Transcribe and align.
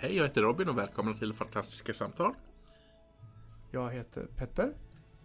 Hej, 0.00 0.16
jag 0.16 0.24
heter 0.24 0.42
Robin 0.42 0.68
och 0.68 0.78
välkomna 0.78 1.14
till 1.14 1.32
Fantastiska 1.32 1.94
Samtal. 1.94 2.34
Jag 3.70 3.90
heter 3.90 4.26
Petter. 4.36 4.74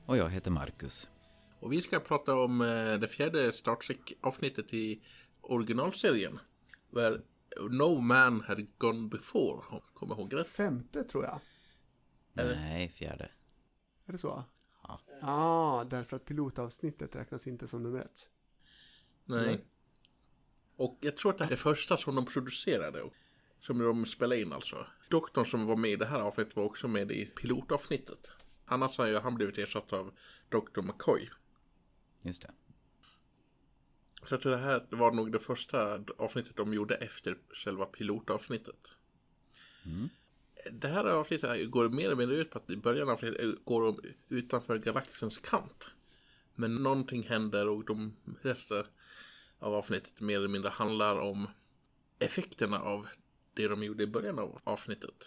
Och 0.06 0.18
jag 0.18 0.30
heter 0.30 0.52
Marcus. 0.52 1.10
Och 1.60 1.74
vi 1.74 1.82
ska 1.82 2.00
prata 2.00 2.36
om 2.36 2.62
eh, 2.62 3.00
det 3.00 3.08
fjärde 3.08 3.52
Star 3.52 3.76
Trek-avsnittet 3.76 4.74
i 4.74 5.04
originalserien. 5.42 6.40
Where 6.90 7.22
No 7.70 8.00
Man 8.00 8.42
Had 8.42 8.78
Gone 8.78 9.10
Before. 9.10 9.82
Kommer 9.94 10.16
ihåg 10.16 10.34
rätt? 10.34 10.48
Femte 10.48 11.04
tror 11.04 11.24
jag. 11.24 11.40
Nej, 12.34 12.90
fjärde. 12.90 13.32
Är 14.06 14.12
det 14.12 14.18
så? 14.18 14.44
Ja. 14.84 15.00
ah, 15.22 15.84
därför 15.84 16.16
att 16.16 16.26
pilotavsnittet 16.26 17.16
räknas 17.16 17.48
inte 17.48 17.68
som 17.68 17.84
nummer 17.84 18.00
ett. 18.00 18.30
Nej. 19.26 19.48
Mm. 19.48 19.62
Och 20.76 20.98
jag 21.02 21.18
tror 21.18 21.32
att 21.32 21.38
det 21.38 21.44
här 21.44 21.52
är 21.52 21.56
det 21.56 21.62
första 21.62 21.98
som 21.98 22.16
de 22.16 22.26
producerade. 22.26 23.04
Som 23.66 23.78
de 23.78 24.06
spelade 24.06 24.42
in 24.42 24.54
alltså. 24.54 24.88
Doktorn 25.10 25.46
som 25.46 25.66
var 25.66 25.76
med 25.76 25.92
i 25.92 25.96
det 25.96 26.06
här 26.06 26.20
avsnittet 26.20 26.56
var 26.56 26.64
också 26.64 26.88
med 26.88 27.12
i 27.12 27.26
pilotavsnittet. 27.26 28.32
Annars 28.66 28.98
har 28.98 29.06
ju 29.06 29.20
han 29.20 29.36
blivit 29.36 29.58
ersatt 29.58 29.94
av 29.94 30.14
Dr. 30.50 30.82
McCoy. 30.82 31.30
Just 32.22 32.42
det. 32.42 32.52
Så 34.30 34.38
tror 34.38 34.52
det 34.52 34.58
här 34.58 34.86
var 34.90 35.12
nog 35.12 35.32
det 35.32 35.40
första 35.40 36.04
avsnittet 36.18 36.56
de 36.56 36.74
gjorde 36.74 36.96
efter 36.96 37.38
själva 37.54 37.86
pilotavsnittet. 37.86 38.92
Det 40.72 40.88
här 40.88 41.06
avsnittet 41.06 41.72
går 41.72 41.90
mer 41.90 42.06
eller 42.06 42.16
mindre 42.16 42.38
ut 42.38 42.50
på 42.50 42.58
att 42.58 42.70
i 42.70 42.78
början 42.78 43.10
av 43.10 43.14
avsnittet 43.14 43.66
går 43.66 43.82
de 43.82 44.02
utanför 44.30 44.76
galaxens 44.76 45.38
kant. 45.40 45.90
Men 46.56 46.76
någonting 46.76 47.24
händer 47.24 47.68
och 47.68 47.86
de 47.86 48.16
resten 48.42 48.86
av 49.60 49.74
avsnittet 49.74 50.22
mer 50.22 50.38
eller 50.38 50.48
mindre 50.48 50.70
handlar 50.70 51.20
om 51.20 51.48
effekterna 52.20 52.80
av 52.80 53.08
det 53.54 53.68
de 53.68 53.84
gjorde 53.84 54.04
i 54.04 54.08
början 54.08 54.40
av 54.40 54.62
avsnittet. 54.64 55.26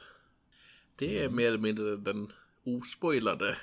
Det 0.97 1.25
är 1.25 1.31
mer 1.31 1.49
eller 1.49 1.59
mindre 1.59 1.97
den 1.97 2.33
ospoilade 2.65 3.57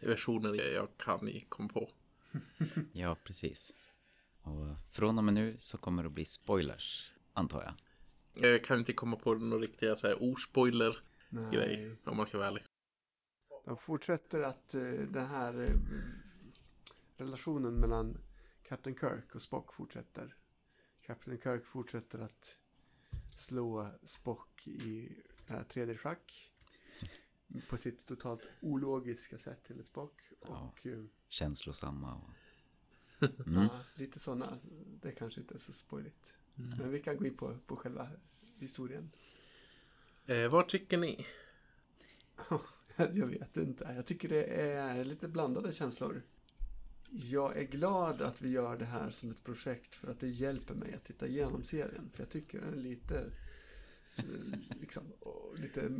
versionen 0.00 0.54
jag 0.54 0.88
kan 0.96 1.40
komma 1.48 1.68
på. 1.68 1.90
Ja, 2.92 3.16
precis. 3.24 3.72
Och 4.42 4.66
från 4.92 5.18
och 5.18 5.24
med 5.24 5.34
nu 5.34 5.56
så 5.58 5.78
kommer 5.78 6.02
det 6.02 6.06
att 6.06 6.12
bli 6.12 6.24
spoilers, 6.24 7.12
antar 7.32 7.62
jag. 7.62 7.74
Jag 8.50 8.64
kan 8.64 8.78
inte 8.78 8.92
komma 8.92 9.16
på 9.16 9.34
någon 9.34 9.60
riktiga 9.60 9.96
så 9.96 10.06
här 10.06 10.22
ospoiler 10.22 10.98
grej 11.52 11.96
om 12.04 12.16
man 12.16 12.26
ska 12.26 12.38
vara 12.38 12.48
ärlig. 12.48 12.64
De 13.64 13.76
fortsätter 13.76 14.42
att 14.42 14.74
eh, 14.74 14.82
den 14.90 15.26
här 15.26 15.62
eh, 15.62 15.76
relationen 17.16 17.74
mellan 17.74 18.18
Captain 18.62 18.96
Kirk 18.96 19.34
och 19.34 19.42
Spock 19.42 19.74
fortsätter. 19.74 20.36
Captain 21.06 21.40
Kirk 21.42 21.66
fortsätter 21.66 22.18
att 22.18 22.56
slå 23.36 23.90
Spock 24.06 24.66
i 24.66 25.16
det 25.46 25.52
här 25.52 25.64
3D-schack. 25.64 26.50
På 27.68 27.76
sitt 27.76 28.06
totalt 28.06 28.42
ologiska 28.60 29.38
sätt 29.38 29.70
enligt 29.70 29.86
Spock. 29.86 30.20
Och 30.40 30.86
eh, 30.86 31.04
Känslosamma 31.28 32.14
och... 32.14 32.30
ja, 33.46 33.68
lite 33.94 34.18
sådana. 34.18 34.58
Det 35.00 35.12
kanske 35.12 35.40
inte 35.40 35.54
är 35.54 35.58
så 35.58 35.72
spoiligt. 35.72 36.34
Men 36.54 36.90
vi 36.90 37.00
kan 37.00 37.16
gå 37.16 37.26
in 37.26 37.36
på, 37.36 37.58
på 37.66 37.76
själva 37.76 38.10
historien. 38.58 39.10
Eh, 40.26 40.48
vad 40.48 40.68
tycker 40.68 40.98
ni? 40.98 41.26
Jag 42.96 43.26
vet 43.26 43.56
inte. 43.56 43.92
Jag 43.96 44.06
tycker 44.06 44.28
det 44.28 44.44
är 44.44 45.04
lite 45.04 45.28
blandade 45.28 45.72
känslor. 45.72 46.22
Jag 47.16 47.56
är 47.56 47.64
glad 47.64 48.22
att 48.22 48.42
vi 48.42 48.50
gör 48.50 48.76
det 48.76 48.84
här 48.84 49.10
som 49.10 49.30
ett 49.30 49.44
projekt 49.44 49.94
för 49.94 50.10
att 50.10 50.20
det 50.20 50.28
hjälper 50.28 50.74
mig 50.74 50.94
att 50.94 51.04
titta 51.04 51.26
igenom 51.26 51.64
serien. 51.64 52.10
För 52.14 52.22
jag 52.22 52.30
tycker 52.30 52.60
den 52.60 52.72
är 52.72 52.76
lite... 52.76 53.24
Liksom, 54.80 55.02
lite 55.56 55.90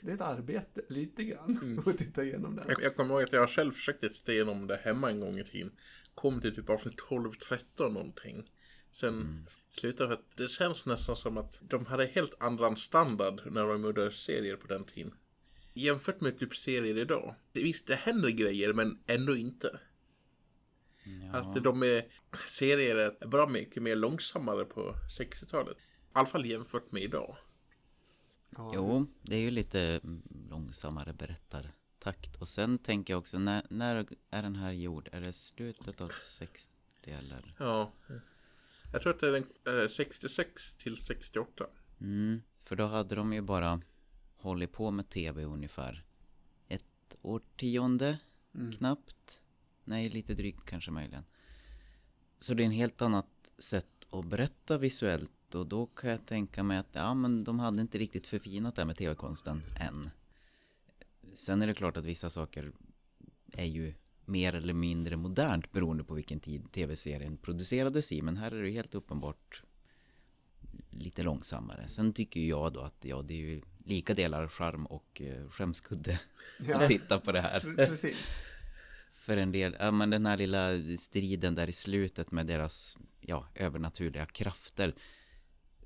det 0.00 0.10
är 0.10 0.14
ett 0.14 0.20
arbete, 0.20 0.80
lite 0.88 1.24
grann, 1.24 1.82
att 1.86 1.98
titta 1.98 2.24
igenom 2.24 2.56
den. 2.56 2.64
Jag, 2.68 2.82
jag 2.82 2.96
kommer 2.96 3.14
ihåg 3.14 3.22
att 3.22 3.32
jag 3.32 3.50
själv 3.50 3.72
försökte 3.72 4.08
titta 4.08 4.32
igenom 4.32 4.66
det 4.66 4.76
hemma 4.76 5.10
en 5.10 5.20
gång 5.20 5.38
i 5.38 5.44
tiden. 5.44 5.72
Kom 6.14 6.40
till 6.40 6.54
typ 6.54 6.70
avsnitt 6.70 7.00
12-13 7.00 7.62
någonting. 7.78 8.50
Sen 8.92 9.46
slutade 9.72 10.08
för 10.08 10.14
att 10.14 10.36
det 10.36 10.48
känns 10.48 10.86
nästan 10.86 11.16
som 11.16 11.36
att 11.36 11.58
de 11.60 11.86
hade 11.86 12.06
helt 12.06 12.34
annan 12.38 12.76
standard 12.76 13.40
när 13.50 13.66
de 13.66 13.82
gjorde 13.82 14.12
serier 14.12 14.56
på 14.56 14.66
den 14.66 14.84
tiden. 14.84 15.14
Jämfört 15.74 16.20
med 16.20 16.38
typ 16.38 16.56
serier 16.56 16.98
idag. 16.98 17.34
Det, 17.52 17.62
visst, 17.62 17.86
det 17.86 17.94
händer 17.94 18.30
grejer 18.30 18.72
men 18.72 18.98
ändå 19.06 19.36
inte. 19.36 19.78
Ja, 21.06 21.38
Att 21.38 21.64
de 21.64 21.82
är 21.82 22.04
serier 22.48 22.96
är 22.96 23.26
bra 23.26 23.48
mycket 23.48 23.82
mer 23.82 23.96
långsammare 23.96 24.64
på 24.64 24.94
60-talet. 25.18 25.76
I 25.76 25.80
alla 26.12 26.26
fall 26.26 26.46
jämfört 26.46 26.92
med 26.92 27.02
idag. 27.02 27.36
Ja, 28.50 28.72
Jo, 28.74 29.06
det 29.22 29.36
är 29.36 29.40
ju 29.40 29.50
lite 29.50 29.80
mm, 29.80 30.22
långsammare 30.50 31.12
berättartakt. 31.12 32.36
Och 32.36 32.48
sen 32.48 32.78
tänker 32.78 33.12
jag 33.12 33.18
också, 33.18 33.38
när, 33.38 33.62
när 33.70 34.06
är 34.30 34.42
den 34.42 34.56
här 34.56 34.72
gjord? 34.72 35.08
Är 35.12 35.20
det 35.20 35.32
slutet 35.32 36.00
av 36.00 36.12
60 36.38 36.70
eller? 37.04 37.54
Ja. 37.58 37.92
Jag 38.92 39.02
tror 39.02 39.12
att 39.12 39.20
det 39.20 39.28
är 39.28 39.32
den, 39.64 39.82
eh, 39.82 39.88
66 39.88 40.74
till 40.74 40.96
68. 40.96 41.66
Mm, 42.00 42.42
för 42.64 42.76
då 42.76 42.86
hade 42.86 43.14
de 43.14 43.32
ju 43.32 43.40
bara 43.40 43.80
hållit 44.36 44.72
på 44.72 44.90
med 44.90 45.08
tv 45.08 45.44
ungefär 45.44 46.04
ett 46.68 47.16
årtionde 47.22 48.18
knappt. 48.78 49.40
Nej, 49.86 50.08
lite 50.08 50.34
drygt 50.34 50.64
kanske 50.64 50.90
möjligen. 50.90 51.24
Så 52.40 52.54
det 52.54 52.62
är 52.62 52.64
en 52.64 52.70
helt 52.72 53.02
annat 53.02 53.26
sätt 53.58 54.06
att 54.10 54.24
berätta 54.26 54.78
visuellt 54.78 55.54
och 55.54 55.66
då 55.66 55.86
kan 55.86 56.10
jag 56.10 56.26
tänka 56.26 56.62
mig 56.62 56.78
att 56.78 56.88
ja, 56.92 57.14
men 57.14 57.44
de 57.44 57.58
hade 57.60 57.82
inte 57.82 57.98
riktigt 57.98 58.26
förfinat 58.26 58.74
det 58.74 58.80
här 58.82 58.86
med 58.86 58.96
tv-konsten 58.96 59.62
än. 59.80 60.10
Sen 61.34 61.62
är 61.62 61.66
det 61.66 61.74
klart 61.74 61.96
att 61.96 62.04
vissa 62.04 62.30
saker 62.30 62.72
är 63.52 63.64
ju 63.64 63.94
mer 64.24 64.54
eller 64.54 64.74
mindre 64.74 65.16
modernt 65.16 65.72
beroende 65.72 66.04
på 66.04 66.14
vilken 66.14 66.40
tid 66.40 66.72
tv-serien 66.72 67.36
producerades 67.36 68.12
i. 68.12 68.22
Men 68.22 68.36
här 68.36 68.50
är 68.50 68.62
det 68.62 68.70
helt 68.70 68.94
uppenbart 68.94 69.62
lite 70.90 71.22
långsammare. 71.22 71.88
Sen 71.88 72.12
tycker 72.12 72.40
jag 72.40 72.72
då 72.72 72.80
att 72.80 72.96
ja, 73.04 73.22
det 73.22 73.34
är 73.34 73.38
ju 73.38 73.62
lika 73.84 74.14
delar 74.14 74.48
charm 74.48 74.86
och 74.86 75.22
eh, 75.22 75.48
skämskudde 75.48 76.20
Ja. 76.68 76.76
att 76.78 76.88
titta 76.88 77.20
på 77.20 77.32
det 77.32 77.40
här. 77.40 77.60
Pre- 77.60 77.76
Precis. 77.86 78.42
För 79.26 79.36
en 79.36 79.52
del, 79.52 79.76
ja 79.78 79.90
men 79.90 80.10
den 80.10 80.26
här 80.26 80.36
lilla 80.36 80.70
striden 80.98 81.54
där 81.54 81.68
i 81.68 81.72
slutet 81.72 82.30
med 82.30 82.46
deras, 82.46 82.96
ja, 83.20 83.48
övernaturliga 83.54 84.26
krafter 84.26 84.94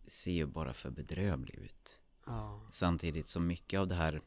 ser 0.07 0.33
ju 0.33 0.47
bara 0.47 0.75
för 0.75 0.91
bedrövlig 0.91 1.55
ut. 1.55 1.99
Ja. 2.27 2.69
Samtidigt 2.71 3.29
som 3.29 3.47
mycket 3.47 3.81
av 3.81 3.89
det 3.89 3.95
här, 3.95 4.23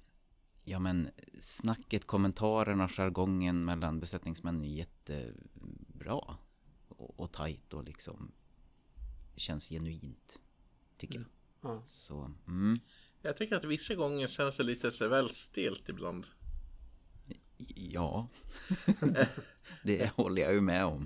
ja 0.63 0.79
men 0.79 1.09
snacket, 1.39 2.07
kommentarerna, 2.07 2.89
jargongen 2.89 3.65
mellan 3.65 3.99
besättningsmännen 3.99 4.63
är 4.63 4.77
jättebra. 4.77 6.37
Och, 6.87 7.19
och 7.19 7.31
tajt 7.31 7.73
och 7.73 7.83
liksom 7.83 8.31
känns 9.35 9.69
genuint, 9.69 10.39
tycker 10.97 11.15
jag. 11.15 11.25
Ja. 11.61 11.83
Så, 11.89 12.31
mm. 12.47 12.79
Jag 13.21 13.37
tycker 13.37 13.55
att 13.55 13.65
vissa 13.65 13.95
gånger 13.95 14.27
känns 14.27 14.57
det 14.57 14.63
lite 14.63 14.91
så 14.91 15.07
väl 15.07 15.29
stelt 15.29 15.89
ibland. 15.89 16.27
Ja, 17.75 18.27
det 19.83 20.11
håller 20.15 20.41
jag 20.41 20.53
ju 20.53 20.61
med 20.61 20.85
om. 20.85 21.05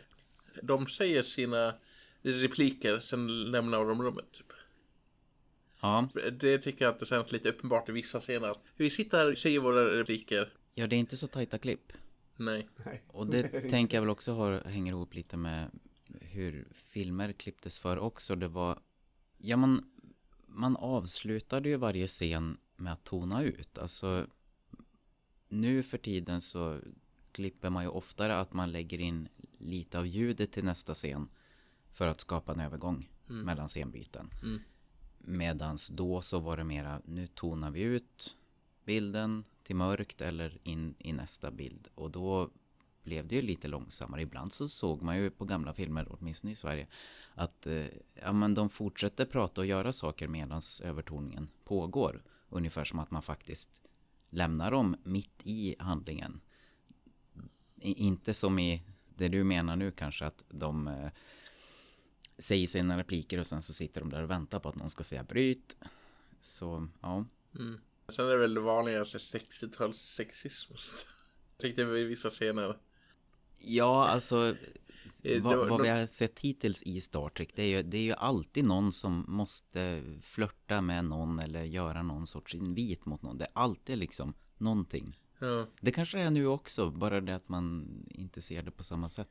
De 0.62 0.88
säger 0.88 1.24
sina 1.24 1.74
repliker, 2.22 3.00
sen 3.00 3.52
lämnar 3.52 3.86
de 3.86 4.04
rummet. 4.04 4.32
Typ. 4.32 4.52
Ja, 5.82 6.10
Det 6.32 6.58
tycker 6.58 6.86
jag 6.86 6.94
att 6.94 7.00
det 7.00 7.06
känns 7.06 7.32
lite 7.32 7.50
uppenbart 7.50 7.90
i 7.90 7.92
vissa 7.92 8.20
scener. 8.20 8.48
att 8.48 8.64
Vi 8.76 8.90
sitter 8.90 9.18
här 9.18 9.32
och 9.32 9.38
säger 9.38 9.60
våra 9.60 10.00
repliker. 10.00 10.54
ja 10.74 10.88
det 10.88 10.96
är 10.96 11.00
inte 11.00 11.18
så 11.18 11.28
tajta 11.28 11.58
klipp. 11.58 11.94
Nej. 12.36 12.68
Nej. 12.86 13.04
Och 13.08 13.28
det 13.28 13.44
tänker 13.70 13.98
jag 13.98 14.02
väl 14.02 14.10
också 14.10 14.34
har, 14.34 14.62
hänger 14.62 14.92
ihop 14.92 15.14
lite 15.14 15.38
med 15.38 15.72
hur 16.22 16.68
filmer 16.74 17.34
klipptes 17.34 17.80
för 17.80 17.98
också. 18.00 18.36
Det 18.36 18.48
var, 18.48 18.80
ja 19.38 19.58
man, 19.58 19.90
man 20.48 20.78
avslutade 20.78 21.70
ju 21.70 21.76
varje 21.76 22.08
scen 22.08 22.58
med 22.76 22.94
att 22.94 23.04
tona 23.04 23.44
ut. 23.44 23.78
Alltså, 23.78 24.28
nu 25.50 25.84
för 25.84 25.98
tiden 25.98 26.42
så 26.42 26.80
klipper 27.32 27.70
man 27.70 27.84
ju 27.84 27.90
oftare 27.90 28.40
att 28.40 28.54
man 28.54 28.72
lägger 28.72 29.00
in 29.00 29.28
lite 29.58 30.00
av 30.00 30.08
ljudet 30.08 30.52
till 30.52 30.64
nästa 30.64 30.94
scen. 30.94 31.30
För 31.92 32.08
att 32.08 32.22
skapa 32.22 32.54
en 32.54 32.60
övergång 32.60 33.10
mellan 33.26 33.70
scenbyten. 33.70 34.30
Mm. 34.44 34.62
Medans 35.18 35.88
då 35.88 36.22
så 36.22 36.40
var 36.40 36.58
det 36.58 36.64
mera, 36.64 37.02
nu 37.06 37.28
tonar 37.28 37.72
vi 37.72 37.82
ut 37.82 38.38
bilden 38.86 39.44
till 39.64 39.76
mörkt 39.76 40.22
eller 40.22 40.58
in 40.64 40.96
i 41.00 41.14
nästa 41.14 41.52
bild. 41.52 41.88
Och 41.96 42.12
då 42.12 42.50
blev 43.04 43.28
det 43.28 43.36
ju 43.36 43.42
lite 43.42 43.68
långsammare. 43.68 44.22
Ibland 44.22 44.54
så 44.54 44.70
såg 44.70 45.02
man 45.02 45.18
ju 45.18 45.30
på 45.30 45.46
gamla 45.46 45.74
filmer, 45.74 46.08
åtminstone 46.10 46.54
i 46.54 46.56
Sverige, 46.56 46.88
att 47.36 47.68
eh, 47.68 47.86
ja, 48.14 48.34
men 48.34 48.54
de 48.54 48.70
fortsätter 48.70 49.26
prata 49.26 49.62
och 49.62 49.68
göra 49.68 49.94
saker 49.94 50.28
medan 50.28 50.62
övertoningen 50.84 51.50
pågår. 51.64 52.24
Ungefär 52.50 52.84
som 52.84 53.00
att 53.00 53.12
man 53.12 53.22
faktiskt 53.22 53.70
lämnar 54.30 54.72
dem 54.72 54.96
mitt 55.04 55.42
i 55.44 55.76
handlingen. 55.80 56.42
Inte 57.82 58.34
som 58.34 58.60
i 58.60 58.84
det 59.16 59.28
du 59.28 59.44
menar 59.44 59.76
nu 59.76 59.92
kanske, 59.92 60.26
att 60.26 60.44
de 60.50 60.88
eh, 60.88 61.10
säger 62.38 62.68
sina 62.68 62.98
repliker 62.98 63.40
och 63.40 63.48
sen 63.48 63.62
så 63.62 63.74
sitter 63.74 64.02
de 64.02 64.10
där 64.10 64.24
och 64.24 64.30
väntar 64.30 64.60
på 64.60 64.70
att 64.70 64.76
någon 64.76 64.90
ska 64.90 65.04
säga 65.04 65.24
bryt. 65.24 65.78
Så, 66.42 66.88
ja. 67.02 67.26
Mm. 67.56 67.80
Sen 68.10 68.26
är 68.26 68.30
det 68.30 68.38
väl 68.38 68.54
det 68.54 68.62
vanligaste 68.62 69.18
60-tals-sexism. 69.18 70.74
Tyckte 71.58 71.86
vi 71.86 72.00
i 72.00 72.04
vissa 72.04 72.30
scener. 72.30 72.78
Ja, 73.58 74.08
alltså 74.08 74.56
vad, 75.24 75.34
det 75.34 75.40
var- 75.40 75.70
vad 75.70 75.82
vi 75.82 75.88
har 75.90 76.08
sett 76.08 76.40
hittills 76.40 76.84
i 76.84 77.02
Star 77.02 77.30
Trek 77.30 77.52
det 77.56 77.64
är, 77.64 77.68
ju, 77.78 77.84
det 77.84 77.98
är 77.98 78.02
ju 78.02 78.14
alltid 78.14 78.66
någon 78.66 78.94
som 78.94 79.26
måste 79.28 80.04
flörta 80.22 80.82
med 80.82 81.06
någon 81.06 81.40
eller 81.40 81.64
göra 81.64 82.04
någon 82.04 82.28
sorts 82.28 82.56
invit 82.56 83.06
mot 83.06 83.22
någon. 83.22 83.38
Det 83.38 83.46
är 83.46 83.52
alltid 83.54 83.98
liksom 83.98 84.34
någonting. 84.58 85.20
Ja. 85.40 85.68
Det 85.82 85.92
kanske 85.92 86.18
det 86.18 86.24
är 86.24 86.32
nu 86.32 86.48
också, 86.48 86.92
bara 86.92 87.22
det 87.22 87.36
att 87.36 87.50
man 87.50 87.88
inte 88.10 88.42
ser 88.42 88.62
det 88.64 88.72
på 88.72 88.84
samma 88.84 89.10
sätt. 89.10 89.30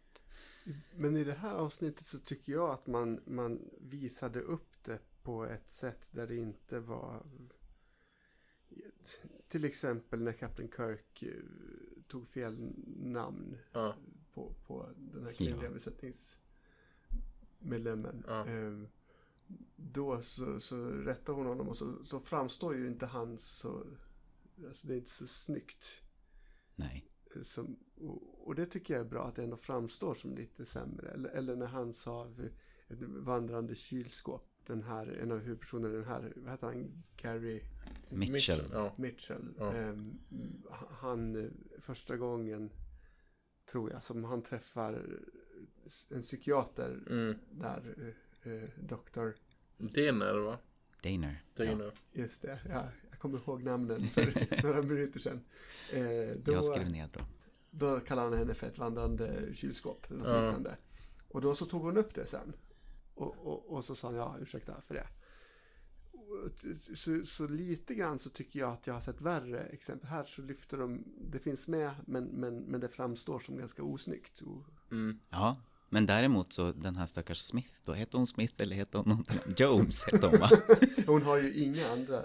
Men 0.96 1.16
i 1.16 1.24
det 1.24 1.34
här 1.34 1.54
avsnittet 1.54 2.06
så 2.06 2.18
tycker 2.18 2.52
jag 2.52 2.70
att 2.70 2.86
man, 2.86 3.20
man 3.26 3.70
visade 3.80 4.40
upp 4.40 4.70
det 4.84 4.98
på 5.22 5.44
ett 5.46 5.70
sätt 5.70 6.06
där 6.10 6.26
det 6.26 6.36
inte 6.36 6.80
var... 6.80 7.22
Till 9.48 9.64
exempel 9.64 10.22
när 10.22 10.32
Captain 10.32 10.68
Kirk 10.76 11.22
eh, 11.22 11.28
tog 12.08 12.28
fel 12.28 12.56
namn 12.96 13.58
Ja. 13.72 13.94
På, 14.36 14.54
på 14.66 14.88
den 14.96 15.24
här 15.24 15.32
kvinnliga 15.32 15.64
Ja. 15.64 15.70
besättningsmedlemmen. 15.70 18.24
Ja. 18.28 18.46
Ehm, 18.46 18.88
Då 19.76 20.22
så, 20.22 20.60
så 20.60 20.88
rättar 20.90 21.32
hon 21.32 21.46
honom 21.46 21.68
och 21.68 21.76
så, 21.76 22.04
så 22.04 22.20
framstår 22.20 22.76
ju 22.76 22.86
inte 22.86 23.06
han 23.06 23.38
så... 23.38 23.86
Alltså 24.66 24.86
det 24.86 24.94
är 24.94 24.98
inte 24.98 25.10
så 25.10 25.26
snyggt. 25.26 26.02
Nej. 26.76 27.10
Som, 27.42 27.76
och, 27.96 28.48
och 28.48 28.54
det 28.54 28.66
tycker 28.66 28.94
jag 28.94 29.00
är 29.00 29.04
bra 29.08 29.28
att 29.28 29.36
det 29.36 29.42
ändå 29.42 29.56
framstår 29.56 30.14
som 30.14 30.34
lite 30.34 30.66
sämre. 30.66 31.08
Eller, 31.08 31.28
eller 31.30 31.56
när 31.56 31.66
han 31.66 31.92
sa 31.92 32.30
ett 32.88 33.02
vandrande 33.02 33.74
kylskåp. 33.74 34.48
Den 34.66 34.82
här, 34.82 35.06
en 35.06 35.32
av 35.32 35.38
huvudpersonerna, 35.38 35.94
den 35.94 36.04
här, 36.04 36.32
vad 36.36 36.50
heter 36.50 36.66
han? 36.66 37.02
Gary 37.16 37.62
Mitchell. 38.10 38.64
Ja. 38.72 38.94
Mitchell. 38.98 39.54
Ja. 39.58 39.72
Ehm, 39.72 40.18
han, 40.90 41.44
eh, 41.44 41.50
första 41.80 42.16
gången, 42.16 42.70
tror 43.70 43.92
jag, 43.92 44.02
som 44.02 44.24
han 44.24 44.42
träffar 44.42 45.02
en 46.08 46.22
psykiater 46.22 46.98
Mm. 47.10 47.38
där, 47.50 47.94
eh, 48.44 48.52
eh, 48.52 48.68
doktor, 48.80 49.34
när 49.78 50.38
va? 50.38 50.58
Daner. 51.02 51.42
Är 51.56 51.64
Ja. 51.64 51.90
just 52.12 52.42
det, 52.42 52.58
ja, 52.68 52.88
jag 53.10 53.18
kommer 53.18 53.38
ihåg 53.38 53.62
namnen 53.62 54.10
för 54.10 54.62
några 54.62 54.82
minuter 54.82 55.20
sedan. 55.20 55.40
Eh, 55.92 56.36
då, 56.44 56.52
Jag 56.52 56.64
skrev 56.64 56.90
ner 56.90 57.08
då. 57.12 57.20
Då 57.70 58.00
kallade 58.00 58.28
han 58.28 58.38
henne 58.38 58.54
för 58.54 58.66
ett 58.66 58.78
vandrande 58.78 59.54
kylskåp. 59.54 60.06
Eller 60.10 60.18
något 60.18 60.28
Ja. 60.28 60.44
liknande. 60.46 60.76
Och 61.28 61.40
då 61.40 61.54
så 61.54 61.66
tog 61.66 61.82
hon 61.82 61.96
upp 61.96 62.14
det 62.14 62.26
sen. 62.26 62.52
Och, 63.14 63.36
och, 63.46 63.66
och 63.72 63.84
så 63.84 63.94
sa 63.94 64.08
han 64.08 64.16
ja, 64.16 64.36
ursäkta 64.40 64.80
för 64.80 64.94
det. 64.94 65.06
Så, 66.94 67.24
så 67.24 67.46
lite 67.46 67.94
grann 67.94 68.18
så 68.18 68.30
tycker 68.30 68.60
jag 68.60 68.72
att 68.72 68.86
jag 68.86 68.94
har 68.94 69.00
sett 69.00 69.20
värre 69.20 69.60
exempel. 69.60 70.08
Här 70.08 70.24
så 70.24 70.42
lyfter 70.42 70.78
de, 70.78 71.04
det 71.30 71.38
finns 71.38 71.68
med 71.68 71.90
men, 72.06 72.24
men, 72.24 72.58
men 72.58 72.80
det 72.80 72.88
framstår 72.88 73.38
som 73.38 73.56
ganska 73.56 73.82
osnyggt. 73.82 74.42
Mm. 74.90 75.18
Ja, 75.30 75.56
men 75.88 76.06
däremot 76.06 76.52
så 76.52 76.72
den 76.72 76.96
här 76.96 77.06
stackars 77.06 77.38
Smith 77.38 77.72
då, 77.84 77.92
hette 77.92 78.16
hon 78.16 78.26
Smith 78.26 78.54
eller 78.58 78.76
hette 78.76 78.98
hon 78.98 79.08
någonting? 79.08 79.38
Jones 79.56 80.04
hette 80.04 80.26
hon 80.26 80.40
va? 80.40 80.50
hon 81.06 81.22
har 81.22 81.36
ju 81.36 81.54
inga 81.54 81.88
andra... 81.90 82.22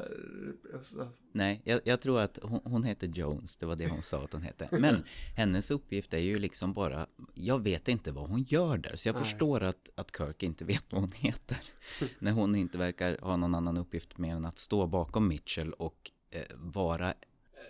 Alltså, 0.74 1.08
Nej, 1.31 1.62
jag, 1.63 1.81
jag 1.84 2.02
tror 2.02 2.19
att 2.19 2.40
hon, 2.42 2.62
hon 2.63 2.84
hette 2.84 3.06
Jones, 3.06 3.56
det 3.56 3.66
var 3.66 3.75
det 3.75 3.88
hon 3.88 4.02
sa 4.02 4.24
att 4.24 4.34
hon 4.34 4.42
hette. 4.42 4.68
Men 4.72 5.04
hennes 5.36 5.72
uppgift 5.72 6.13
är 6.13 6.18
ju 6.18 6.40
liksom 6.40 6.74
bara, 6.74 7.08
jag 7.34 7.63
vet 7.63 7.88
inte 7.88 8.12
vad 8.12 8.30
hon 8.30 8.44
gör 8.44 8.78
där. 8.78 8.96
Så 8.96 9.08
jag 9.08 9.16
Nej. 9.16 9.24
förstår 9.24 9.64
att, 9.64 9.90
att 9.96 10.18
Kirk 10.18 10.44
inte 10.44 10.66
vet 10.66 10.84
vad 10.90 11.02
hon 11.02 11.12
heter. 11.12 11.57
När 12.19 12.31
hon 12.31 12.56
inte 12.56 12.78
verkar 12.78 13.18
ha 13.22 13.38
någon 13.38 13.56
annan 13.56 13.78
uppgift 13.78 14.18
mer 14.18 14.36
än 14.36 14.46
att 14.46 14.60
stå 14.60 14.88
bakom 14.88 15.28
Mitchell 15.28 15.74
och 15.74 16.12
eh, 16.30 16.46
vara 16.56 17.14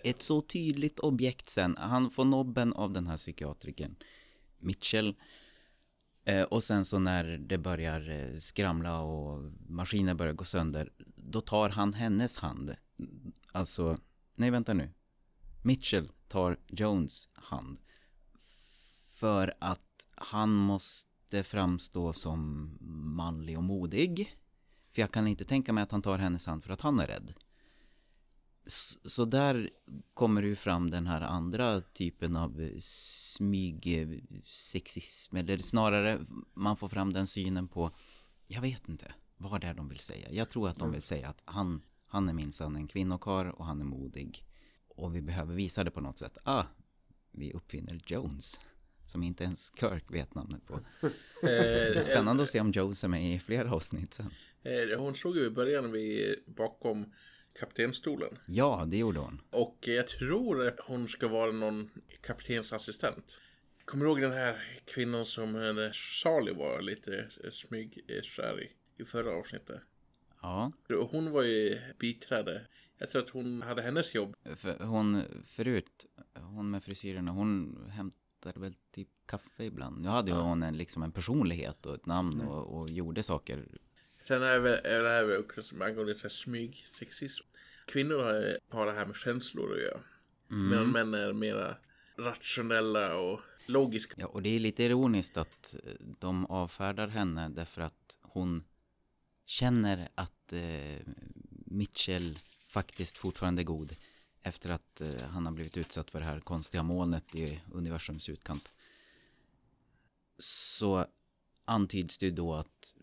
ett 0.04 0.22
så 0.22 0.42
tydligt 0.42 1.00
objekt 1.00 1.50
sen. 1.50 1.78
Han 1.78 2.12
får 2.12 2.26
nobben 2.26 2.74
av 2.74 2.92
den 2.92 3.08
här 3.08 3.18
psykiatrikern 3.18 3.96
Mitchell. 4.60 5.16
Eh, 6.24 6.44
och 6.44 6.64
sen 6.64 6.86
så 6.86 7.00
när 7.00 7.24
det 7.24 7.58
börjar 7.58 8.10
eh, 8.10 8.40
skramla 8.40 9.02
och 9.02 9.52
maskiner 9.68 10.14
börjar 10.14 10.34
gå 10.34 10.44
sönder, 10.46 10.92
då 11.16 11.42
tar 11.42 11.70
han 11.70 11.94
hennes 11.94 12.38
hand. 12.38 12.76
Alltså, 13.52 13.98
nej 14.36 14.52
vänta 14.52 14.74
nu. 14.74 14.90
Mitchell 15.64 16.12
tar 16.28 16.58
Jones 16.68 17.30
hand. 17.34 17.78
För 19.10 19.54
att 19.60 20.06
han 20.16 20.50
måste 20.50 21.44
framstå 21.44 22.14
som 22.14 22.72
manlig 23.16 23.58
och 23.58 23.64
modig. 23.64 24.36
För 24.92 25.02
jag 25.02 25.12
kan 25.12 25.28
inte 25.28 25.46
tänka 25.46 25.74
mig 25.74 25.84
att 25.84 25.92
han 25.92 26.02
tar 26.02 26.18
hennes 26.18 26.46
hand 26.46 26.64
för 26.64 26.74
att 26.74 26.82
han 26.82 27.00
är 27.00 27.08
rädd. 27.08 27.34
Så 29.06 29.26
där 29.26 29.70
kommer 30.14 30.44
ju 30.44 30.56
fram 30.56 30.90
den 30.92 31.08
här 31.08 31.22
andra 31.22 31.82
typen 31.82 32.36
av 32.36 32.62
eh, 32.62 32.80
smygsexism. 34.02 35.38
Eller 35.38 35.58
snarare, 35.58 36.26
man 36.54 36.78
får 36.78 36.90
fram 36.90 37.14
den 37.14 37.28
synen 37.28 37.68
på, 37.68 37.92
jag 38.48 38.62
vet 38.62 38.90
inte 38.90 39.14
vad 39.38 39.62
det 39.62 39.68
är 39.68 39.74
de 39.74 39.90
vill 39.90 40.00
säga. 40.00 40.32
Jag 40.32 40.50
tror 40.50 40.70
att 40.70 40.80
de 40.80 40.92
vill 40.92 41.02
säga 41.04 41.30
att 41.30 41.42
han, 41.46 41.82
han 42.08 42.30
är 42.30 42.34
minsann 42.34 42.76
en 42.76 42.88
kvinnokar 42.88 43.46
och 43.46 43.66
han 43.66 43.82
är 43.82 43.86
modig. 43.86 44.46
Och 44.88 45.16
vi 45.16 45.22
behöver 45.22 45.56
visa 45.56 45.84
det 45.84 45.92
på 45.92 46.02
något 46.02 46.20
sätt. 46.20 46.38
Ah, 46.44 46.64
vi 47.32 47.54
uppfinner 47.54 48.02
Jones. 48.06 48.60
Som 49.06 49.24
inte 49.24 49.44
ens 49.44 49.72
Kirk 49.80 50.12
vet 50.12 50.36
namnet 50.36 50.66
på. 50.66 50.80
Det 51.42 51.98
är 51.98 52.02
spännande 52.02 52.44
att 52.44 52.50
se 52.50 52.60
om 52.60 52.72
Jones 52.72 53.04
är 53.04 53.08
med 53.08 53.36
i 53.36 53.40
flera 53.40 53.72
avsnitt 53.74 54.14
sen. 54.14 54.30
Eh, 54.64 55.00
Hon 55.00 55.16
stod 55.16 55.36
ju 55.36 55.46
i 55.46 55.50
början 55.50 55.92
vid, 55.92 56.36
bakom 56.48 57.14
kaptenstolen. 57.59 58.38
Ja, 58.45 58.83
det 58.88 58.98
gjorde 58.98 59.19
hon. 59.19 59.42
Och 59.50 59.77
jag 59.81 60.07
tror 60.07 60.68
att 60.68 60.80
hon 60.80 61.07
ska 61.07 61.27
vara 61.27 61.51
någon 61.51 61.89
kaptens 62.21 62.74
assistent. 62.74 63.39
Kommer 63.86 64.06
du 64.06 64.12
ihåg 64.12 64.21
den 64.21 64.31
här 64.31 64.80
kvinnan 64.86 65.25
som 65.25 65.56
eh, 65.56 65.92
Charlie 65.92 66.53
var 66.53 66.81
lite 66.81 67.30
smygkär 67.51 68.62
i, 68.63 68.72
i 69.01 69.05
förra 69.05 69.31
avsnittet? 69.31 69.81
Ja, 70.41 70.72
Hon 71.12 71.31
var 71.31 71.43
ju 71.43 71.79
biträde. 72.00 72.67
Jag 72.98 73.10
tror 73.10 73.22
att 73.22 73.29
hon 73.29 73.62
hade 73.62 73.81
hennes 73.81 74.15
jobb. 74.15 74.36
för 74.55 74.79
hon 74.79 75.24
förut, 75.46 76.05
hon 76.34 76.72
med 76.72 76.84
frisyrerna, 76.84 77.31
hon 77.31 77.77
hämtade 77.89 78.60
väl 78.60 78.74
typ 78.91 79.08
kaffe 79.25 79.63
ibland. 79.63 80.01
Nu 80.01 80.10
hade 80.10 80.31
ju 80.31 80.38
hon 80.38 80.63
en, 80.63 80.77
liksom 80.77 81.03
en 81.03 81.12
personlighet 81.12 81.86
och 81.86 81.96
ett 81.96 82.05
namn 82.05 82.41
och, 82.41 82.81
och 82.81 82.89
gjorde 82.89 83.24
saker. 83.24 83.67
Sen 84.24 84.44
är, 84.44 84.60
väl, 84.60 84.86
är 84.86 85.04
det 85.04 85.10
här 85.10 85.40
också 85.40 85.63
som 85.63 85.82
angående 85.82 86.16
så 86.16 86.22
här 86.22 86.30
smygsexism. 86.30 87.44
Kvinnor 87.86 88.18
har, 88.70 88.86
det 88.86 88.92
här 88.92 89.06
med 89.06 89.16
känslor 89.16 89.74
att 89.74 89.82
göra. 89.82 90.00
Medan 90.48 90.92
män 90.92 91.13
är 91.13 91.34
mera 91.34 91.78
rationella 92.16 93.16
och 93.16 93.40
logiska. 93.66 94.13
Ja, 94.18 94.28
och 94.28 94.42
det 94.42 94.50
är 94.50 94.60
lite 94.60 94.84
ironiskt 94.84 95.38
att 95.38 95.75
eh, 95.84 95.94
de 96.20 96.46
avfärdar 96.46 97.08
henne 97.08 97.50
därför 97.50 97.82
att 97.82 98.18
hon 98.22 98.63
känner 99.46 100.10
att 100.16 100.54
eh, 100.54 101.00
Mitchell 101.66 102.38
faktiskt 102.68 103.18
fortfarande 103.18 103.62
är 103.62 103.63
god 103.63 103.96
efter 104.44 104.70
att 104.70 105.01
eh, 105.01 105.22
han 105.30 105.46
har 105.46 105.54
blivit 105.54 105.78
utsatt 105.78 106.12
för 106.12 106.20
det 106.20 106.25
här 106.25 106.40
konstiga 106.40 106.84
molnet 106.84 107.36
i 107.36 107.62
universums 107.72 108.30
utkant. 108.30 108.72
Så 110.40 111.06
antyds 111.66 112.18
det 112.18 112.25
ju 112.25 112.32
då 112.32 112.54
att 112.54 112.96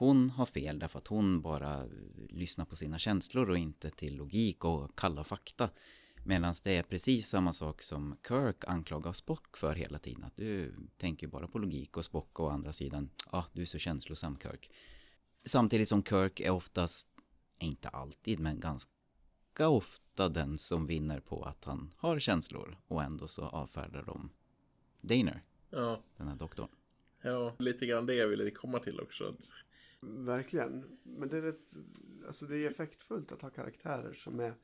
hon 0.00 0.30
har 0.30 0.46
fel 0.46 0.78
därför 0.78 0.98
att 0.98 1.06
hon 1.06 1.40
bara 1.42 1.86
lyssnar 2.28 2.64
på 2.64 2.76
sina 2.76 2.98
känslor 2.98 3.50
och 3.50 3.58
inte 3.58 3.90
till 3.90 4.16
logik 4.16 4.64
och 4.64 4.98
kalla 4.98 5.24
fakta. 5.24 5.70
Medan 6.24 6.54
det 6.62 6.76
är 6.76 6.82
precis 6.82 7.28
samma 7.28 7.52
sak 7.52 7.82
som 7.82 8.16
Kirk 8.28 8.64
anklagar 8.64 9.12
Spock 9.12 9.56
för 9.56 9.74
hela 9.74 9.98
tiden. 9.98 10.24
Att 10.24 10.36
du 10.36 10.74
tänker 10.96 11.26
bara 11.26 11.48
på 11.48 11.58
logik 11.58 11.96
och 11.96 12.04
Spock 12.04 12.40
å 12.40 12.48
andra 12.48 12.72
sidan, 12.72 13.10
ja 13.32 13.38
ah, 13.38 13.44
du 13.52 13.62
är 13.62 13.66
så 13.66 13.78
känslosam 13.78 14.38
Kirk. 14.42 14.70
Samtidigt 15.44 15.88
som 15.88 16.02
Kirk 16.02 16.40
är 16.40 16.50
oftast, 16.50 17.06
inte 17.58 17.88
alltid, 17.88 18.40
men 18.40 18.60
ganska 18.60 19.68
ofta 19.68 20.28
den 20.28 20.58
som 20.58 20.86
vinner 20.86 21.20
på 21.20 21.42
att 21.44 21.64
han 21.64 21.92
har 21.96 22.18
känslor. 22.20 22.78
Och 22.88 23.02
ändå 23.02 23.28
så 23.28 23.42
avfärdar 23.42 24.02
de 24.02 24.30
Daner, 25.00 25.42
Ja, 25.70 26.02
den 26.16 26.28
här 26.28 26.36
doktorn. 26.36 26.68
ja, 27.22 27.54
lite 27.58 27.86
grann 27.86 28.06
det 28.06 28.14
jag 28.14 28.28
ville 28.28 28.50
komma 28.50 28.78
till 28.78 29.00
också. 29.00 29.24
Att, 29.24 29.36
Verkligen. 30.00 30.98
Men 31.02 31.28
det 31.28 31.36
är, 31.38 31.42
rätt, 31.42 31.72
alltså 32.26 32.46
det 32.46 32.56
är 32.58 32.70
effektfullt 32.70 33.32
att 33.32 33.42
ha 33.42 33.50
karaktärer 33.50 34.12
som 34.12 34.40
är 34.40 34.54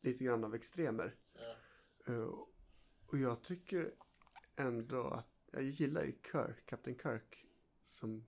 lite 0.00 0.24
grann 0.24 0.44
av 0.44 0.54
extremer. 0.54 1.14
Eh, 2.06 2.28
och 3.06 3.18
jag 3.18 3.42
tycker 3.42 3.94
ändå 4.56 5.02
att 5.08 5.28
jag 5.52 5.62
gillar 5.62 6.04
ju 6.04 6.12
Kirk, 6.32 6.66
Captain 6.66 6.98
Kirk 6.98 7.44
som 7.84 8.26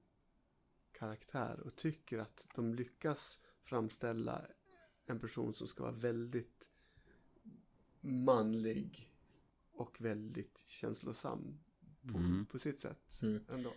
karaktär 0.93 1.61
och 1.61 1.77
tycker 1.77 2.19
att 2.19 2.49
de 2.55 2.75
lyckas 2.75 3.39
framställa 3.63 4.47
en 5.07 5.21
person 5.21 5.55
som 5.55 5.67
ska 5.67 5.83
vara 5.83 5.93
väldigt 5.93 6.71
manlig 8.01 9.11
och 9.73 10.01
väldigt 10.01 10.59
känslosam 10.67 11.59
på, 12.13 12.19
Mm. 12.19 12.47
på 12.47 12.59
sitt 12.59 12.81
sätt 12.81 13.23
Mm. 13.23 13.45
ändå. 13.49 13.73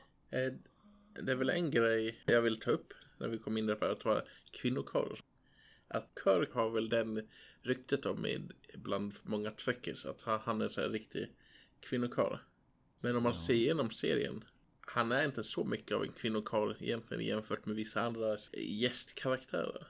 Eh, 1.15 1.23
det 1.23 1.31
är 1.31 1.35
väl 1.35 1.49
en 1.49 1.71
grej 1.71 2.21
jag 2.25 2.41
vill 2.41 2.59
ta 2.59 2.71
upp 2.71 2.93
när 3.17 3.27
vi 3.27 3.37
kommer 3.37 3.59
in 3.59 3.65
där 3.67 3.75
på 3.75 3.85
att 3.85 4.05
vara 4.05 4.21
kvinnokarlar. 4.51 5.19
Att 5.87 6.19
Kirk 6.23 6.53
har 6.53 6.69
väl 6.69 6.89
den 6.89 7.27
ryktet 7.61 8.05
om 8.05 8.21
med 8.21 8.53
bland 8.73 9.13
många 9.23 9.51
trekkers 9.51 10.05
att 10.05 10.21
han, 10.21 10.61
är 10.61 10.69
så 10.69 10.81
här 10.81 10.89
riktig 10.89 11.27
kvinnokarl. 11.79 12.37
Men 12.99 13.15
om 13.15 13.23
man 13.23 13.33
ser 13.33 13.53
igenom 13.53 13.91
serien, 13.91 14.43
han 14.81 15.11
är 15.11 15.25
inte 15.25 15.43
så 15.43 15.63
mycket 15.63 15.97
av 15.97 16.03
en 16.03 16.11
kvinnokarl 16.11 16.75
egentligen 16.79 17.25
jämfört 17.25 17.65
med 17.65 17.75
vissa 17.75 18.01
andra 18.01 18.37
gästkaraktärer. 18.53 19.87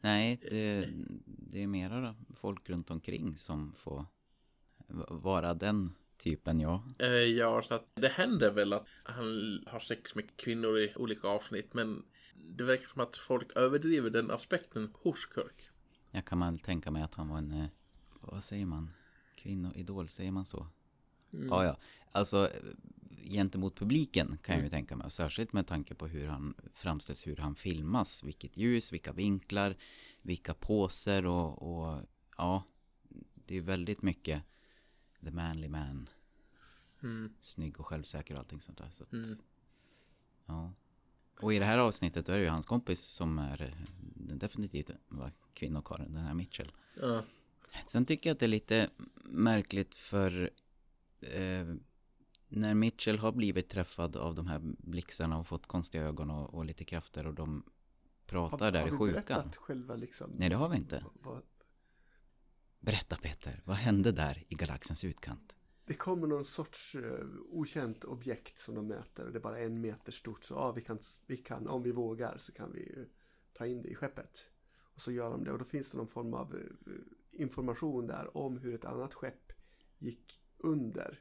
Nej, 0.00 0.40
det, 0.50 0.88
det 1.26 1.62
är 1.62 1.66
mera 1.66 2.14
folk 2.34 2.70
runt 2.70 2.90
omkring 2.90 3.38
som 3.38 3.74
får 3.74 4.06
vara 5.08 5.54
den 5.54 5.94
typen, 6.22 6.60
ja. 6.60 6.84
Eh, 6.98 7.08
ja, 7.08 7.62
så 7.62 7.74
att 7.74 7.86
det 7.94 8.08
händer 8.08 8.50
väl 8.50 8.72
att 8.72 8.86
han 9.04 9.62
har 9.66 9.80
sex 9.80 10.14
med 10.14 10.36
kvinnor 10.36 10.78
i 10.78 10.92
olika 10.96 11.28
avsnitt, 11.28 11.74
men 11.74 12.04
det 12.34 12.64
verkar 12.64 12.88
som 12.88 13.00
att 13.02 13.16
folk 13.16 13.56
överdriver 13.56 14.10
den 14.10 14.30
aspekten 14.30 14.90
hos 14.94 15.28
Kirk. 15.34 15.68
Jag 16.10 16.24
kan 16.24 16.38
man 16.38 16.58
tänka 16.58 16.90
mig 16.90 17.02
att 17.02 17.14
han 17.14 17.28
var 17.28 17.38
en, 17.38 17.52
eh, 17.52 17.66
vad 18.20 18.44
säger 18.44 18.66
man? 18.66 18.90
Kvinnoidol, 19.36 20.08
säger 20.08 20.30
man 20.30 20.46
så? 20.46 20.66
Ja, 21.30 21.64
ja. 21.64 21.76
Alltså 22.12 22.50
gentemot 23.24 23.76
publiken 23.76 24.38
kan 24.42 24.54
jag 24.54 24.64
ju 24.64 24.70
tänka 24.70 24.96
mig. 24.96 25.10
Särskilt 25.10 25.52
med 25.52 25.66
tanke 25.66 25.94
på 25.94 26.06
hur 26.06 26.26
han 26.26 26.54
framställs, 26.74 27.26
hur 27.26 27.36
han 27.36 27.54
filmas. 27.54 28.22
Vilket 28.24 28.56
ljus, 28.56 28.92
vilka 28.92 29.12
vinklar, 29.12 29.76
vilka 30.22 30.54
poser 30.54 31.26
och, 31.26 31.62
och 31.62 32.02
ja. 32.36 32.62
Det 33.46 33.56
är 33.56 33.60
väldigt 33.60 34.02
mycket 34.02 34.42
the 35.24 35.30
manly 35.30 35.68
man. 35.68 36.08
Mm. 37.02 37.32
Snygg 37.42 37.80
och 37.80 37.86
självsäker 37.86 38.34
och 38.34 38.40
allting 38.40 38.60
sånt 38.60 38.78
där. 38.78 38.90
Så 38.96 39.02
att, 39.02 39.12
Mm. 39.12 39.38
ja. 40.46 40.72
Och 41.40 41.54
i 41.54 41.58
det 41.58 41.64
här 41.64 41.78
avsnittet 41.78 42.26
då 42.26 42.32
är 42.32 42.36
det 42.36 42.42
ju 42.42 42.48
hans 42.50 42.66
kompis 42.66 43.04
som 43.04 43.38
är 43.38 43.62
eh, 43.62 44.36
definitivt 44.36 44.90
var 45.08 45.32
kvinnokarlen, 45.54 46.14
den 46.14 46.24
här 46.24 46.34
Mitchell. 46.34 46.72
Ja. 47.00 47.22
Sen 47.86 48.06
tycker 48.06 48.30
jag 48.30 48.34
att 48.34 48.40
det 48.40 48.46
är 48.46 48.48
lite 48.48 48.90
märkligt 49.24 49.94
för 49.94 50.50
eh, 51.20 51.74
när 52.48 52.74
Mitchell 52.74 53.18
har 53.18 53.32
blivit 53.32 53.68
träffad 53.68 54.16
av 54.16 54.34
de 54.34 54.46
här 54.46 54.58
blixtarna 54.62 55.38
och 55.38 55.46
fått 55.46 55.66
konstiga 55.66 56.04
ögon 56.04 56.30
och, 56.30 56.54
och 56.54 56.64
lite 56.64 56.84
krafter 56.84 57.26
och 57.26 57.34
de 57.34 57.62
pratar 58.26 58.72
där 58.72 58.80
har 58.80 58.88
i 58.88 58.90
vi 58.90 58.96
sjukan. 58.96 59.22
berättat 59.26 59.56
själva 59.56 59.96
liksom? 59.96 60.30
Nej, 60.36 60.48
det 60.48 60.56
har 60.56 60.68
vi 60.68 60.76
inte. 60.76 61.04
vad- 61.22 61.42
Berätta 62.82 63.16
Peter, 63.16 63.62
vad 63.64 63.76
hände 63.76 64.12
där 64.12 64.44
i 64.48 64.54
galaxens 64.54 65.04
utkant? 65.04 65.52
Det 65.84 65.94
kommer 65.94 66.26
någon 66.26 66.44
sorts 66.44 66.94
uh, 66.94 67.24
okänt 67.50 68.04
objekt 68.04 68.58
som 68.58 68.74
de 68.74 68.86
möter 68.86 69.26
och 69.26 69.32
det 69.32 69.38
är 69.38 69.42
bara 69.42 69.58
en 69.58 69.80
meter 69.80 70.12
stort. 70.12 70.44
Så 70.44 70.54
ja, 70.54 70.72
vi 70.72 70.82
kan, 70.82 70.98
vi 71.26 71.36
kan, 71.36 71.68
om 71.68 71.82
vi 71.82 71.92
vågar 71.92 72.38
så 72.38 72.52
kan 72.52 72.72
vi 72.72 72.94
uh, 72.96 73.04
ta 73.52 73.66
in 73.66 73.82
det 73.82 73.88
i 73.88 73.94
skeppet. 73.94 74.50
Och 74.94 75.00
så 75.00 75.12
gör 75.12 75.30
de 75.30 75.44
det 75.44 75.52
och 75.52 75.58
då 75.58 75.64
finns 75.64 75.90
det 75.90 75.96
någon 75.98 76.08
form 76.08 76.34
av 76.34 76.54
uh, 76.54 76.62
information 77.30 78.06
där 78.06 78.36
om 78.36 78.58
hur 78.58 78.74
ett 78.74 78.84
annat 78.84 79.14
skepp 79.14 79.52
gick 79.98 80.42
under. 80.58 81.20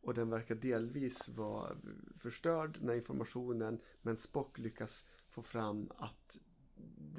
Och 0.00 0.14
den 0.14 0.30
verkar 0.30 0.54
delvis 0.54 1.28
vara 1.28 1.76
förstörd, 2.18 2.78
den 2.78 2.88
här 2.88 2.96
informationen. 2.96 3.80
Men 4.02 4.16
Spock 4.16 4.58
lyckas 4.58 5.04
få 5.28 5.42
fram 5.42 5.90
att 5.96 6.38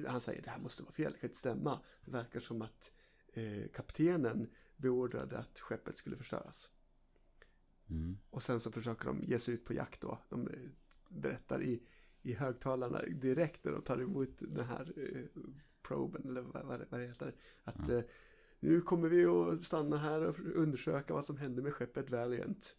han 0.08 0.22
säger 0.22 0.42
det 0.42 0.50
här 0.50 0.60
måste 0.60 0.84
vara 0.84 0.94
fel, 0.94 1.12
det 1.12 1.20
kan 1.20 1.28
inte 1.30 1.40
stämma. 1.40 1.80
Det 2.06 2.12
verkar 2.12 2.40
som 2.40 2.62
att 2.62 2.92
eh, 3.34 3.68
kaptenen 3.74 4.50
beordrade 4.78 5.38
att 5.38 5.60
skeppet 5.60 5.98
skulle 5.98 6.18
förstöras. 6.18 6.70
Mm. 7.90 8.18
Och 8.30 8.44
sen 8.44 8.60
så 8.60 8.72
försöker 8.72 9.06
de 9.06 9.24
ge 9.24 9.40
sig 9.40 9.54
ut 9.54 9.66
på 9.66 9.74
jakt 9.74 10.02
då. 10.02 10.20
De 10.30 10.48
eh, 10.48 10.70
berättar 11.10 11.64
i, 11.64 11.84
i 12.22 12.34
högtalarna 12.34 13.02
direkt 13.02 13.64
när 13.64 13.72
de 13.72 13.82
tar 13.82 14.02
emot 14.02 14.30
den 14.40 14.66
här 14.66 14.94
eh, 14.98 15.42
proben, 15.82 16.30
eller 16.30 16.42
vad, 16.42 16.66
vad, 16.66 16.86
vad 16.90 17.00
det 17.00 17.08
heter. 17.08 17.36
Att 17.64 17.90
eh, 17.90 18.02
nu 18.60 18.82
kommer 18.82 19.10
vi 19.10 19.26
att 19.26 19.64
stanna 19.64 19.98
här 19.98 20.26
och 20.26 20.40
undersöka 20.40 21.14
vad 21.14 21.26
som 21.26 21.38
hände 21.38 21.62
med 21.62 21.74
skeppet 21.74 22.10
Valiant. 22.10 22.76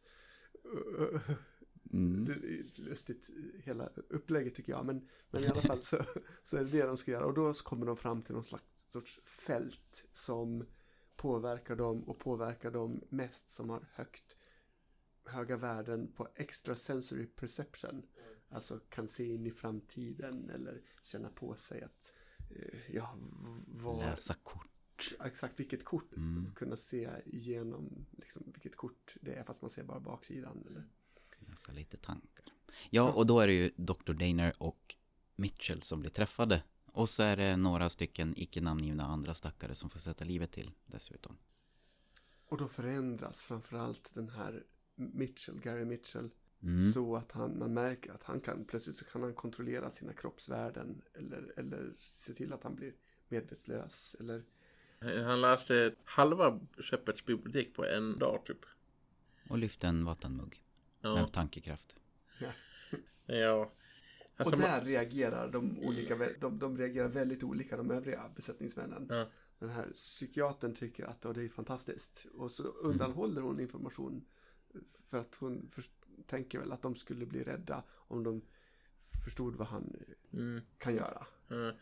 Mm. 1.93 2.25
Det 2.25 2.33
är 2.33 2.83
lustigt 2.89 3.31
hela 3.59 3.91
upplägget 4.09 4.55
tycker 4.55 4.73
jag. 4.73 4.87
Men, 4.87 5.09
men 5.31 5.45
i 5.45 5.47
alla 5.47 5.63
fall 5.63 5.83
så, 5.83 6.05
så 6.45 6.57
är 6.57 6.65
det 6.65 6.71
det 6.71 6.87
de 6.87 6.97
ska 6.97 7.11
göra. 7.11 7.27
Och 7.27 7.35
då 7.35 7.55
kommer 7.55 7.87
de 7.87 7.97
fram 7.97 8.23
till 8.23 8.35
någon 8.35 8.45
slags 8.45 8.65
sorts 8.95 9.21
fält 9.47 10.05
som 10.13 10.67
påverkar 11.17 11.77
dem 11.77 12.03
och 12.05 12.19
påverkar 12.19 12.71
dem 12.71 13.01
mest 13.09 13.51
som 13.51 13.71
har 13.71 13.89
högt 13.95 14.37
höga 15.25 15.57
värden 15.57 16.13
på 16.13 16.29
extrasensory 16.35 17.27
perception. 17.27 18.03
Alltså 18.49 18.79
kan 18.89 19.09
se 19.09 19.25
in 19.35 19.47
i 19.47 19.51
framtiden 19.51 20.51
eller 20.51 20.81
känna 21.03 21.29
på 21.31 21.57
sig 21.57 21.83
att 21.83 22.13
eh, 22.51 22.95
ja, 22.95 23.15
v- 23.19 23.63
vad, 23.67 23.99
Läsa 23.99 24.35
kort. 24.35 25.15
exakt 25.25 25.61
vilket 25.61 25.85
kort, 25.85 26.17
Mm. 26.17 26.53
kunna 26.55 26.77
se 26.77 27.11
igenom 27.27 28.07
liksom, 28.13 28.43
vilket 28.47 28.77
kort 28.77 29.17
det 29.21 29.35
är 29.35 29.45
fast 29.45 29.61
man 29.63 29.71
ser 29.71 29.83
bara 29.85 30.01
baksidan. 30.01 30.65
Eller? 30.71 30.85
Läsa 31.39 31.73
lite 31.73 31.97
tankar. 31.97 32.47
Ja, 32.91 33.13
och 33.13 33.27
då 33.27 33.41
är 33.41 33.47
det 33.47 33.53
ju 33.53 33.71
Dr. 33.77 34.13
Daner 34.13 34.55
och 34.63 34.95
Mitchell 35.37 35.83
som 35.83 36.01
blir 36.01 36.11
träffade. 36.11 36.63
Och 36.95 37.11
så 37.11 37.23
är 37.23 37.37
det 37.37 37.57
några 37.57 37.91
stycken 37.91 38.35
icke 38.37 38.61
namngivna 38.61 39.05
andra 39.05 39.35
stackare 39.35 39.75
som 39.75 39.91
får 39.91 40.01
sätta 40.01 40.25
livet 40.25 40.53
till 40.53 40.71
dessutom. 40.87 41.37
Och 42.47 42.57
då 42.57 42.69
förändras 42.69 43.45
framförallt 43.45 44.15
den 44.15 44.29
här 44.29 44.63
Mitchell, 44.95 45.61
Gary 45.61 45.85
Mitchell. 45.85 46.31
Mm. 46.63 46.93
Så 46.93 47.17
att 47.17 47.33
han, 47.33 47.59
man 47.59 47.75
märker 47.75 48.13
att 48.13 48.23
han 48.25 48.41
kan, 48.41 48.65
plötsligt 48.65 48.97
så 48.97 49.05
kan 49.05 49.23
han 49.23 49.35
kontrollera 49.35 49.91
sina 49.91 50.13
kroppsvärden. 50.13 51.03
Eller, 51.15 51.53
eller 51.57 51.93
se 51.99 52.35
till 52.35 52.53
att 52.53 52.63
han 52.63 52.75
blir 52.75 52.93
medvetslös. 53.29 54.17
Eller, 54.21 54.43
Han 55.25 55.41
läste 55.41 55.95
halva 56.05 56.61
skeppets 56.79 57.25
bibliotek 57.25 57.75
på 57.75 57.85
en 57.85 58.19
dag 58.19 58.47
typ. 58.47 58.65
Och 59.49 59.59
lyfte 59.59 59.87
en 59.87 60.05
vattenmugg. 60.05 60.63
Ja. 61.01 61.15
Med 61.15 61.33
tankekraft. 61.33 61.97
ja. 62.39 62.53
ja. 63.27 63.73
Alltså, 64.37 64.55
och 64.55 64.61
man- 64.61 64.69
där 64.71 64.85
reagerar 64.85 65.51
de 65.53 65.79
olika, 65.79 66.19
de, 66.41 66.59
de 66.59 66.79
reagerar 66.79 67.09
väldigt 67.09 67.43
olika 67.43 67.77
de 67.77 67.91
övriga 67.91 68.31
besättningsmännen. 68.37 69.07
Ja. 69.11 69.27
Den 69.59 69.69
här 69.69 69.91
psykiatern 69.95 70.75
tycker 70.75 71.05
att 71.05 71.27
"Åh, 71.27 71.33
det 71.33 71.43
är 71.43 71.49
fantastiskt. 71.49 72.27
Och 72.35 72.51
så 72.51 72.63
undanhåller 72.63 73.43
hon 73.43 73.61
information. 73.61 74.25
För 75.11 75.19
att 75.19 75.35
hon 75.35 75.69
först, 75.71 75.93
tänker 76.27 76.59
väl 76.59 76.73
att 76.73 76.83
de 76.83 76.97
skulle 76.97 77.27
bli 77.27 77.43
rädda 77.45 77.85
om 77.91 78.23
de 78.25 78.43
förstod 79.25 79.57
vad 79.57 79.67
han 79.67 79.97
Mm. 80.33 80.61
kan 80.79 80.95
göra. 80.95 81.27
Ja. 81.49 81.73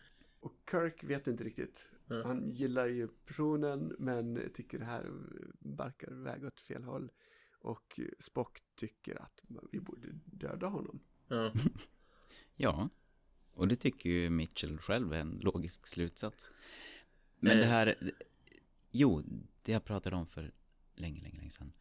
Och 0.41 0.55
Kirk 0.71 1.05
vet 1.05 1.27
inte 1.27 1.45
riktigt. 1.45 1.89
Ja. 2.07 2.23
Han 2.27 2.51
gillar 2.51 2.87
ju 2.87 3.09
personen 3.09 3.97
men 3.99 4.51
tycker 4.55 4.79
det 4.79 4.85
här 4.85 5.11
barkar 5.59 6.13
iväg 6.13 6.45
åt 6.45 6.61
fel 6.61 6.85
håll. 6.85 7.11
Och 7.61 8.01
Spock 8.19 8.63
tycker 8.77 9.23
att 9.23 9.41
vi 9.73 9.81
borde 9.81 10.09
döda 10.25 10.67
honom. 10.67 11.01
Ja. 12.57 12.89
Och 13.55 13.69
det 13.69 13.77
tycker 13.77 14.11
ju 14.11 14.31
Mitchell 14.31 14.79
själv 14.79 15.13
är 15.13 15.19
en 15.19 15.39
logisk 15.43 15.87
slutsats. 15.87 16.51
Men 17.37 17.57
det 17.57 17.65
Eh. 17.65 17.71
här... 17.71 17.95
Jo, 18.91 19.23
det 19.63 19.73
jag 19.73 19.85
pratade 19.85 20.17
om 20.17 20.27
för 20.27 20.53
länge, 20.95 21.23
länge, 21.23 21.39
länge 21.39 21.51
sedan. 21.51 21.73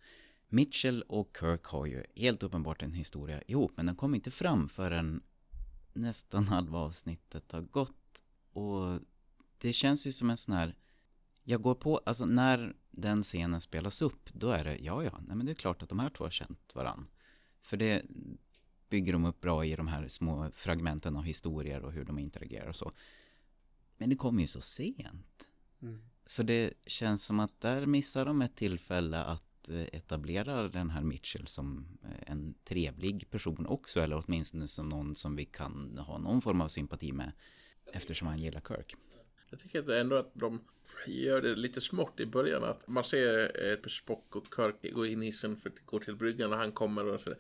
Mitchell 0.48 1.02
och 1.02 1.38
Kirk 1.40 1.64
har 1.66 1.86
ju 1.86 2.04
helt 2.16 2.44
uppenbart 2.44 2.82
en 2.82 2.94
historia 2.94 3.42
ihop. 3.42 3.72
Men 3.76 3.86
den 3.86 3.96
kommer 3.96 4.16
inte 4.16 4.32
fram 4.32 4.70
förrän 4.70 5.22
nästan 5.94 6.48
halva 6.48 6.78
avsnittet 6.80 7.52
har 7.52 7.62
gått. 7.62 8.24
Och 8.54 9.00
det 9.58 9.74
känns 9.74 10.06
ju 10.06 10.14
som 10.14 10.30
en 10.30 10.38
sån 10.38 10.56
här... 10.56 10.76
Jag 11.44 11.62
går 11.62 11.76
på, 11.76 11.98
alltså 11.98 12.26
när 12.26 12.76
den 12.92 13.24
scenen 13.24 13.62
spelas 13.62 14.02
upp, 14.02 14.30
då 14.34 14.52
är 14.52 14.64
det, 14.64 14.78
ja 14.78 15.04
ja, 15.04 15.20
nej 15.28 15.36
men 15.38 15.46
det 15.46 15.52
är 15.52 15.56
klart 15.56 15.84
att 15.84 15.90
de 15.90 16.00
här 16.00 16.10
två 16.10 16.24
har 16.24 16.32
känt 16.32 16.76
varann. 16.76 17.08
För 17.62 17.78
det 17.78 18.06
bygger 18.92 19.14
de 19.14 19.26
upp 19.26 19.42
bra 19.42 19.66
i 19.66 19.76
de 19.76 19.88
här 19.88 20.08
små 20.08 20.52
fragmenten 20.54 21.18
av 21.18 21.24
historier 21.24 21.86
och 21.86 21.92
hur 21.92 22.06
de 22.06 22.20
interagerar 22.20 22.68
och 22.70 22.76
så. 22.76 22.92
Men 23.98 24.10
det 24.10 24.16
kommer 24.16 24.42
ju 24.42 24.48
så 24.48 24.62
sent. 24.62 25.48
Så 26.26 26.44
det 26.44 26.74
känns 26.86 27.26
som 27.26 27.40
att 27.40 27.62
där 27.62 27.86
missar 27.86 28.26
de 28.26 28.42
ett 28.42 28.56
tillfälle 28.56 29.18
att 29.18 29.70
eh, 29.70 29.82
etablera 29.82 30.68
den 30.68 30.90
här 30.90 31.02
Mitchell 31.02 31.48
som 31.48 31.86
eh, 32.04 32.32
en 32.32 32.54
trevlig 32.64 33.30
person 33.30 33.66
också. 33.66 34.00
Eller 34.00 34.24
åtminstone 34.26 34.68
som 34.68 34.90
någon 34.90 35.16
som 35.16 35.36
vi 35.36 35.46
kan 35.46 35.98
ha 35.98 36.18
någon 36.18 36.42
form 36.42 36.62
av 36.62 36.70
sympati 36.70 37.12
med. 37.12 37.32
Eftersom 37.94 38.28
han 38.28 38.40
gillar 38.40 38.62
Kirk. 38.68 38.96
Jag 39.50 39.60
tycker 39.60 39.92
ändå 39.92 40.16
att 40.16 40.32
de 40.34 40.62
gör 41.08 41.42
det 41.42 41.56
lite 41.56 41.82
smått 41.82 42.20
i 42.20 42.26
början. 42.26 42.64
Att 42.64 42.88
man 42.88 43.04
ser 43.04 43.58
ett 43.74 43.92
Spock 43.92 44.36
och 44.36 44.46
Kirk 44.56 44.94
gå 44.94 45.06
in 45.06 45.24
i 45.24 45.26
hissen 45.26 45.58
för 45.58 45.70
att 45.70 45.86
gå 45.86 46.00
till 46.00 46.16
bryggan 46.16 46.54
och 46.54 46.60
han 46.60 46.72
kommer 46.72 47.06
och 47.06 47.22
så, 47.22 47.34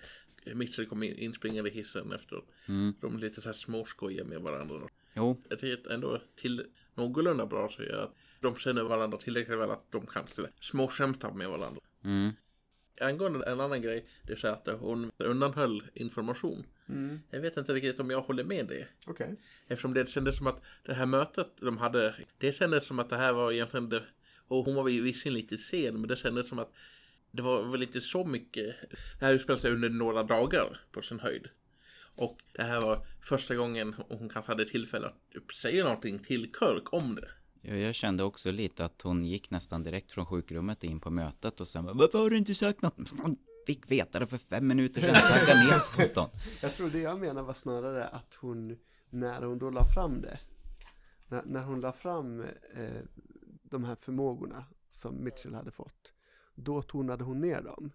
Mitchell 0.45 0.85
kommer 0.85 1.07
in- 1.07 1.17
inspringande 1.17 1.69
i 1.69 1.73
hissen 1.73 2.11
efter. 2.11 2.41
Mm. 2.67 2.93
De 3.01 3.15
är 3.15 3.19
lite 3.19 3.41
så 3.41 3.47
här 3.49 3.53
småskojiga 3.53 4.23
med 4.23 4.41
varandra. 4.41 4.87
Jo, 5.15 5.41
Jag 5.49 5.59
tycker 5.59 5.87
att 5.87 5.93
ändå 5.93 6.21
till 6.35 6.65
någorlunda 6.95 7.45
bra 7.45 7.69
så 7.69 7.81
är 7.81 7.93
att 7.93 8.15
de 8.39 8.55
känner 8.55 8.83
varandra 8.83 9.17
tillräckligt 9.17 9.57
väl 9.59 9.71
att 9.71 9.91
de 9.91 10.05
kan 10.05 10.23
småskämta 10.59 11.33
med 11.33 11.49
varandra. 11.49 11.81
mm. 12.03 12.31
Angående 13.01 13.45
en 13.45 13.59
annan 13.59 13.81
grej, 13.81 14.05
det 14.23 14.33
är 14.33 14.37
så 14.37 14.47
att 14.47 14.67
hon 14.79 15.11
undanhöll 15.17 15.83
information. 15.93 16.63
Mm. 16.89 17.19
Jag 17.29 17.39
vet 17.41 17.57
inte 17.57 17.73
riktigt 17.73 17.99
om 17.99 18.09
jag 18.09 18.21
håller 18.21 18.43
med 18.43 18.67
det. 18.67 18.87
Okej. 19.07 19.35
Eftersom 19.67 19.93
det 19.93 20.09
kändes 20.09 20.37
som 20.37 20.47
att 20.47 20.61
det 20.83 20.93
här 20.93 21.05
mötet 21.05 21.47
de 21.59 21.77
hade, 21.77 22.15
det 22.37 22.51
kändes 22.51 22.85
som 22.85 22.99
att 22.99 23.09
det 23.09 23.17
här 23.17 23.33
var 23.33 23.51
egentligen 23.51 23.89
det, 23.89 24.03
och 24.47 24.65
hon 24.65 24.75
var 24.75 24.83
visserligen 24.83 25.33
lite 25.41 25.57
sen, 25.57 25.93
men 25.99 26.07
det 26.07 26.15
kändes 26.15 26.47
som 26.47 26.59
att 26.59 26.73
det 27.31 27.41
var 27.41 27.63
väl 27.63 27.83
inte 27.83 28.01
så 28.01 28.25
mycket, 28.25 28.75
det 29.19 29.25
här 29.25 29.33
utspelade 29.33 29.61
sig 29.61 29.71
under 29.71 29.89
några 29.89 30.23
dagar 30.23 30.81
på 30.91 31.01
sin 31.01 31.19
höjd. 31.19 31.47
Och 32.15 32.37
det 32.53 32.63
här 32.63 32.81
var 32.81 33.05
första 33.21 33.55
gången 33.55 33.95
hon 34.09 34.29
kanske 34.29 34.51
hade 34.51 34.65
tillfälle 34.65 35.07
att 35.07 35.55
säga 35.55 35.83
någonting 35.83 36.19
till 36.19 36.51
Kirk 36.59 36.93
om 36.93 37.15
det. 37.15 37.27
Ja, 37.61 37.75
jag 37.75 37.95
kände 37.95 38.23
också 38.23 38.51
lite 38.51 38.85
att 38.85 39.01
hon 39.01 39.25
gick 39.25 39.49
nästan 39.49 39.83
direkt 39.83 40.11
från 40.11 40.25
sjukrummet 40.25 40.83
in 40.83 40.99
på 40.99 41.09
mötet 41.09 41.61
och 41.61 41.67
sen 41.67 41.85
bara, 41.85 41.93
Varför 41.93 42.19
har 42.19 42.29
du 42.29 42.37
inte 42.37 42.55
sagt 42.55 42.81
något? 42.81 42.95
Fick 43.67 43.91
veta 43.91 44.19
det 44.19 44.27
för 44.27 44.37
fem 44.37 44.67
minuter 44.67 45.01
sedan, 45.01 45.13
tagga 45.13 45.59
ner. 45.59 46.29
Jag 46.61 46.75
tror 46.75 46.89
det 46.89 46.99
jag 46.99 47.19
menar 47.19 47.43
var 47.43 47.53
snarare 47.53 48.07
att 48.07 48.37
hon, 48.41 48.77
när 49.09 49.41
hon 49.41 49.59
då 49.59 49.69
la 49.69 49.85
fram 49.85 50.21
det, 50.21 50.39
när, 51.27 51.43
när 51.45 51.63
hon 51.63 51.81
la 51.81 51.91
fram 51.91 52.41
eh, 52.75 53.01
de 53.63 53.83
här 53.83 53.95
förmågorna 53.95 54.65
som 54.91 55.23
Mitchell 55.23 55.53
hade 55.53 55.71
fått, 55.71 56.13
då 56.63 56.81
tonade 56.81 57.23
hon 57.23 57.41
ner 57.41 57.61
dem. 57.61 57.91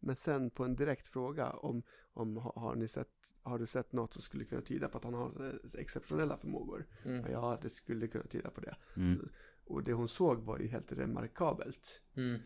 Men 0.00 0.16
sen 0.16 0.50
på 0.50 0.64
en 0.64 0.76
direkt 0.76 1.08
fråga 1.08 1.50
om, 1.50 1.82
om 2.12 2.36
har, 2.36 2.74
ni 2.74 2.88
sett, 2.88 3.34
har 3.42 3.58
du 3.58 3.66
sett 3.66 3.92
något 3.92 4.12
som 4.12 4.22
skulle 4.22 4.44
kunna 4.44 4.62
tyda 4.62 4.88
på 4.88 4.98
att 4.98 5.04
han 5.04 5.14
har 5.14 5.46
eh, 5.46 5.80
exceptionella 5.80 6.36
förmågor? 6.36 6.86
Mm. 7.04 7.32
Ja, 7.32 7.58
det 7.62 7.70
skulle 7.70 8.08
kunna 8.08 8.24
tyda 8.24 8.50
på 8.50 8.60
det. 8.60 8.76
Mm. 8.96 9.28
Och 9.64 9.84
det 9.84 9.92
hon 9.92 10.08
såg 10.08 10.38
var 10.38 10.58
ju 10.58 10.66
helt 10.66 10.92
remarkabelt. 10.92 12.02
Mm. 12.14 12.40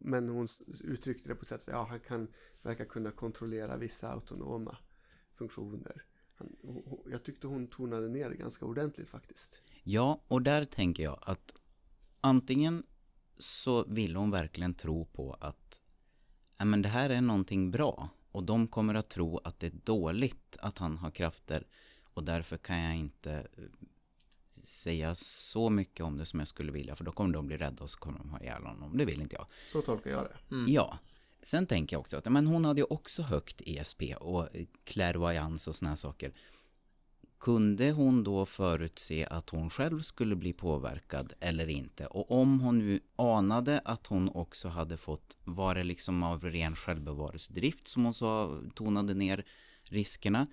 Men 0.00 0.28
hon 0.28 0.48
uttryckte 0.80 1.28
det 1.28 1.34
på 1.34 1.42
ett 1.42 1.48
sätt 1.48 1.60
att 1.60 1.68
ja, 1.68 1.86
han 1.90 2.00
kan 2.00 2.28
verka 2.62 2.84
kunna 2.84 3.10
kontrollera 3.10 3.76
vissa 3.76 4.08
autonoma 4.12 4.76
funktioner. 5.34 6.04
Han, 6.34 6.56
jag 7.10 7.24
tyckte 7.24 7.46
hon 7.46 7.66
tonade 7.66 8.08
ner 8.08 8.30
det 8.30 8.36
ganska 8.36 8.66
ordentligt 8.66 9.08
faktiskt. 9.08 9.62
Ja, 9.82 10.22
och 10.28 10.42
där 10.42 10.64
tänker 10.64 11.02
jag 11.02 11.18
att 11.22 11.52
antingen 12.20 12.82
så 13.38 13.84
vill 13.84 14.16
hon 14.16 14.30
verkligen 14.30 14.74
tro 14.74 15.04
på 15.04 15.36
att 15.40 15.80
men 16.58 16.82
det 16.82 16.88
här 16.88 17.10
är 17.10 17.20
någonting 17.20 17.70
bra 17.70 18.08
och 18.32 18.42
de 18.42 18.68
kommer 18.68 18.94
att 18.94 19.08
tro 19.08 19.38
att 19.38 19.60
det 19.60 19.66
är 19.66 19.72
dåligt 19.84 20.56
att 20.60 20.78
han 20.78 20.98
har 20.98 21.10
krafter 21.10 21.66
och 22.14 22.24
därför 22.24 22.56
kan 22.56 22.78
jag 22.78 22.96
inte 22.96 23.32
eh, 23.32 23.64
säga 24.62 25.14
så 25.14 25.70
mycket 25.70 26.04
om 26.04 26.18
det 26.18 26.26
som 26.26 26.38
jag 26.38 26.48
skulle 26.48 26.72
vilja 26.72 26.96
för 26.96 27.04
då 27.04 27.12
kommer 27.12 27.34
de 27.34 27.46
bli 27.46 27.56
rädda 27.56 27.82
och 27.82 27.90
så 27.90 27.98
kommer 27.98 28.18
de 28.18 28.30
ha 28.30 28.40
ihjäl 28.40 28.62
honom. 28.62 28.96
Det 28.96 29.04
vill 29.04 29.20
inte 29.20 29.36
jag. 29.36 29.46
Så 29.72 29.82
tolkar 29.82 30.10
jag 30.10 30.24
det. 30.24 30.54
Mm. 30.54 30.72
Ja. 30.72 30.98
Sen 31.42 31.66
tänker 31.66 31.96
jag 31.96 32.00
också 32.00 32.16
att 32.16 32.24
men 32.24 32.46
hon 32.46 32.64
hade 32.64 32.80
ju 32.80 32.84
också 32.84 33.22
högt 33.22 33.62
ESP 33.66 34.02
och 34.20 34.48
clairvoyance 34.84 35.70
och 35.70 35.76
såna 35.76 35.88
här 35.88 35.96
saker. 35.96 36.32
Kunde 37.38 37.90
hon 37.90 38.24
då 38.24 38.46
förutse 38.46 39.26
att 39.26 39.50
hon 39.50 39.70
själv 39.70 40.00
skulle 40.00 40.36
bli 40.36 40.52
påverkad 40.52 41.32
eller 41.40 41.68
inte? 41.68 42.06
Och 42.06 42.30
om 42.40 42.60
hon 42.60 42.78
nu 42.78 43.00
anade 43.16 43.80
att 43.84 44.06
hon 44.06 44.28
också 44.28 44.68
hade 44.68 44.96
fått, 44.96 45.36
var 45.44 45.74
det 45.74 45.84
liksom 45.84 46.22
av 46.22 46.44
ren 46.44 46.76
självbevarelsedrift 46.76 47.88
som 47.88 48.04
hon 48.04 48.14
sa 48.14 48.60
tonade 48.74 49.14
ner 49.14 49.44
riskerna? 49.82 50.46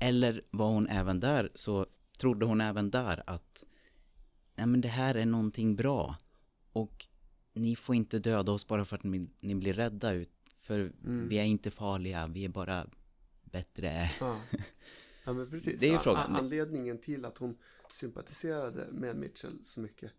Eller 0.00 0.42
var 0.50 0.68
hon 0.68 0.88
även 0.88 1.20
där, 1.20 1.50
så 1.54 1.86
trodde 2.18 2.46
hon 2.46 2.60
även 2.60 2.90
där 2.90 3.22
att 3.26 3.64
nej 4.54 4.66
men 4.66 4.80
det 4.80 4.88
här 4.88 5.14
är 5.14 5.26
någonting 5.26 5.76
bra 5.76 6.16
och 6.72 7.06
ni 7.52 7.76
får 7.76 7.94
inte 7.94 8.18
döda 8.18 8.52
oss 8.52 8.66
bara 8.66 8.84
för 8.84 8.96
att 8.96 9.04
ni, 9.04 9.28
ni 9.40 9.54
blir 9.54 9.72
rädda 9.74 10.12
ut. 10.12 10.30
För 10.60 10.80
Mm. 11.04 11.28
vi 11.28 11.38
är 11.38 11.44
inte 11.44 11.70
farliga, 11.70 12.26
vi 12.26 12.44
är 12.44 12.48
bara 12.48 12.86
bättre. 13.42 14.10
Ja, 14.20 14.40
ja 15.24 15.32
men 15.32 15.50
precis. 15.50 15.80
Det 15.80 15.88
är 15.88 15.92
ju 15.92 15.98
frågan. 15.98 16.36
Anledningen 16.36 16.98
till 16.98 17.24
att 17.24 17.38
hon 17.38 17.58
sympatiserade 17.92 18.86
med 18.92 19.16
Mitchell 19.16 19.64
så 19.64 19.80
mycket 19.80 20.12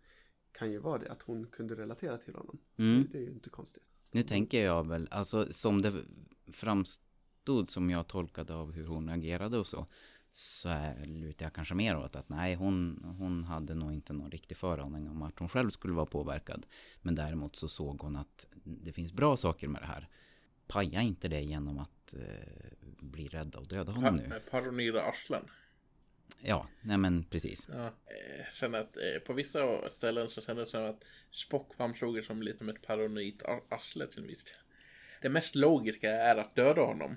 kan 0.51 0.71
ju 0.71 0.77
vara 0.77 0.97
det 0.97 1.11
att 1.11 1.21
hon 1.21 1.47
kunde 1.47 1.75
relatera 1.75 2.17
till 2.17 2.35
honom. 2.35 2.57
Mm. 2.77 3.07
Det 3.11 3.17
är 3.17 3.21
ju 3.21 3.31
inte 3.31 3.49
konstigt. 3.49 3.83
Nu 4.11 4.23
tänker 4.23 4.65
jag 4.65 4.87
väl, 4.87 5.07
alltså 5.11 5.53
som 5.53 5.81
det 5.81 6.03
framstod 6.53 7.71
som 7.71 7.89
jag 7.89 8.07
tolkade 8.07 8.53
av 8.53 8.71
hur 8.71 8.85
hon 8.85 9.09
agerade 9.09 9.57
och 9.57 9.67
så. 9.67 9.87
Så 10.33 10.69
är- 10.69 11.05
lutar 11.05 11.45
jag 11.45 11.53
kanske 11.53 11.73
mer 11.75 11.97
åt 11.97 12.15
att 12.15 12.29
nej, 12.29 12.55
hon, 12.55 13.03
hon 13.17 13.43
hade 13.43 13.73
nog 13.75 13.93
inte 13.93 14.13
någon 14.13 14.31
riktig 14.31 14.57
föraning 14.57 15.09
om 15.09 15.21
att 15.21 15.39
hon 15.39 15.49
själv 15.49 15.69
skulle 15.69 15.93
vara 15.93 16.05
påverkad. 16.05 16.65
Men 17.01 17.15
däremot 17.15 17.55
så 17.55 17.67
såg 17.67 18.01
hon 18.01 18.15
att 18.15 18.45
det 18.63 18.91
finns 18.91 19.13
bra 19.13 19.37
saker 19.37 19.67
med 19.67 19.81
det 19.81 19.85
här. 19.85 20.09
Paja 20.71 21.01
inte 21.01 21.27
det 21.27 21.41
genom 21.41 21.79
att 21.79 22.13
eh, 22.13 22.19
bli 22.99 23.27
rädda 23.27 23.59
och 23.59 23.67
döda 23.67 23.91
honom 23.91 24.15
nu. 24.15 24.29
Pa- 24.29 24.39
Paranoida 24.51 25.01
arslen. 25.03 25.45
Ja, 26.41 26.67
nej 26.81 26.97
men 26.97 27.23
precis. 27.23 27.67
Ja. 27.71 27.93
Jag 28.37 28.53
känner 28.53 28.79
att 28.81 28.97
eh, 28.97 29.19
på 29.27 29.33
vissa 29.33 29.89
ställen 29.89 30.29
så 30.29 30.41
kändes 30.41 30.71
det 30.71 30.71
som 30.71 30.85
att 30.89 31.03
Spock 31.31 31.75
framstod 31.75 32.23
som 32.23 32.41
lite 32.43 32.57
som 32.57 32.69
ett 32.69 32.81
paranoid 32.81 33.43
ar- 33.43 33.63
arsle 33.75 34.07
till 34.07 34.21
en 34.21 34.27
viss 34.27 34.43
del. 34.43 34.53
Det 35.21 35.29
mest 35.29 35.55
logiska 35.55 36.11
är 36.11 36.35
att 36.35 36.55
döda 36.55 36.81
honom. 36.81 37.15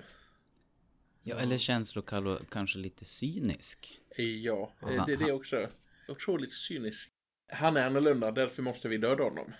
Ja, 1.23 1.35
eller 1.39 1.57
känslokall 1.57 2.27
och 2.27 2.49
kanske 2.49 2.77
lite 2.79 3.05
cynisk. 3.05 3.99
Eh, 4.17 4.25
Ja, 4.25 4.71
eh, 4.81 4.85
Alltså, 4.85 5.03
det, 5.07 5.15
det 5.15 5.23
är 5.25 5.31
också 5.31 5.67
otroligt 6.07 6.53
cyniskt. 6.53 7.11
Han 7.47 7.77
är 7.77 7.85
annorlunda, 7.85 8.31
därför 8.31 8.61
måste 8.61 8.87
vi 8.87 8.97
döda 8.97 9.23
honom. 9.23 9.53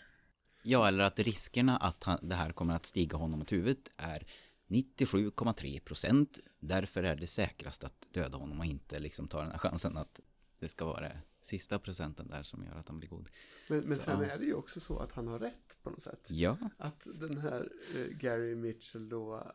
Ja, 0.67 0.88
eller 0.88 1.04
att 1.04 1.19
riskerna 1.19 1.78
att 1.78 2.04
han, 2.04 2.19
det 2.30 2.36
här 2.36 2.51
kommer 2.51 2.75
att 2.75 2.86
stiga 2.86 3.17
honom 3.17 3.41
åt 3.41 3.51
huvudet 3.51 3.89
är 3.97 4.28
97,3 4.67 5.80
procent. 5.80 6.39
Därför 6.60 7.04
är 7.04 7.15
det 7.15 7.28
säkrast 7.28 7.84
att 7.84 8.06
döda 8.12 8.38
honom 8.38 8.60
och 8.60 8.65
inte 8.65 8.99
liksom 8.99 9.28
ta 9.28 9.41
den 9.41 9.51
här 9.51 9.58
chansen 9.58 9.97
att 9.97 10.19
det 10.60 10.67
ska 10.67 10.86
vara 10.86 11.12
sista 11.41 11.80
procenten 11.80 12.28
där 12.28 12.43
som 12.43 12.63
gör 12.65 12.75
att 12.75 12.88
han 12.88 12.99
blir 12.99 13.10
god. 13.10 13.30
Men, 13.69 13.80
men 13.80 13.97
sen 13.97 14.19
Ja. 14.21 14.25
är 14.25 14.38
det 14.39 14.45
ju 14.45 14.54
också 14.54 14.80
så 14.80 14.99
att 14.99 15.12
han 15.12 15.28
har 15.28 15.39
rätt 15.39 15.78
på 15.84 15.89
något 15.89 16.04
sätt. 16.04 16.28
Ja, 16.30 16.58
Att 16.78 17.08
den 17.15 17.38
här 17.38 17.71
eh, 17.95 18.06
Gary 18.17 18.56
Mitchell 18.56 19.10
då 19.10 19.51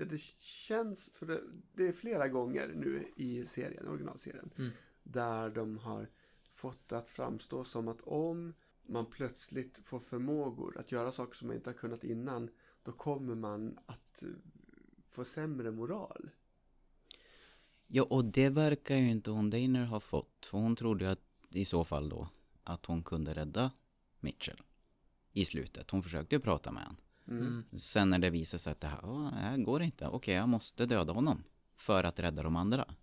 Ja, 0.00 0.04
det 0.04 0.20
känns, 0.40 1.10
för 1.14 1.26
det, 1.26 1.40
det 1.72 1.88
är 1.88 1.92
flera 1.92 2.28
gånger 2.28 2.72
nu 2.74 3.04
i 3.16 3.46
serien, 3.46 3.88
originalserien, 3.88 4.50
Mm. 4.58 4.70
där 5.02 5.50
de 5.50 5.78
har 5.78 6.08
fått 6.52 6.88
det 6.88 6.98
att 6.98 7.10
framstå 7.10 7.64
som 7.64 7.88
att 7.88 8.00
om 8.00 8.54
man 8.88 9.06
plötsligt 9.06 9.78
får 9.84 10.00
förmågor 10.00 10.78
att 10.78 10.92
göra 10.92 11.12
saker 11.12 11.34
som 11.34 11.48
man 11.48 11.56
inte 11.56 11.70
har 11.70 11.74
kunnat 11.74 12.04
innan, 12.04 12.50
då 12.82 12.92
kommer 12.92 13.34
man 13.34 13.78
att 13.86 14.22
eh, 14.22 14.28
få 15.10 15.24
sämre 15.24 15.70
moral. 15.70 16.30
ja 17.86 18.02
och 18.02 18.24
det 18.24 18.48
verkar 18.48 18.96
ju 18.96 19.10
inte 19.10 19.30
hon 19.30 19.50
Dainer 19.50 19.84
ha 19.84 20.00
fått. 20.00 20.46
För 20.46 20.58
hon 20.58 20.76
trodde 20.76 21.04
ju 21.04 21.10
att 21.10 21.24
i 21.50 21.64
så 21.64 21.84
fall 21.84 22.08
då 22.08 22.28
att 22.64 22.86
hon 22.86 23.02
kunde 23.02 23.34
rädda 23.34 23.70
Mitchell 24.20 24.62
i 25.32 25.44
slutet. 25.44 25.90
Hon 25.90 26.02
försökte 26.02 26.34
ju 26.34 26.40
prata 26.40 26.72
med 26.72 26.82
honom. 26.82 26.96
Mm. 27.28 27.64
Sen 27.78 28.10
när 28.10 28.18
det 28.18 28.30
visade 28.30 28.58
sig 28.58 28.70
att 28.72 28.80
det 28.80 28.86
här, 28.88 29.00
"Åh, 29.04 29.30
det 29.30 29.36
här 29.36 29.56
går 29.58 29.82
inte. 29.82 30.08
Okej, 30.08 30.34
jag 30.34 30.48
måste 30.48 30.86
döda 30.86 31.12
honom. 31.12 31.42
För 31.76 32.04
att 32.04 32.18
rädda 32.18 32.42
de 32.42 32.56
andra. 32.56 32.94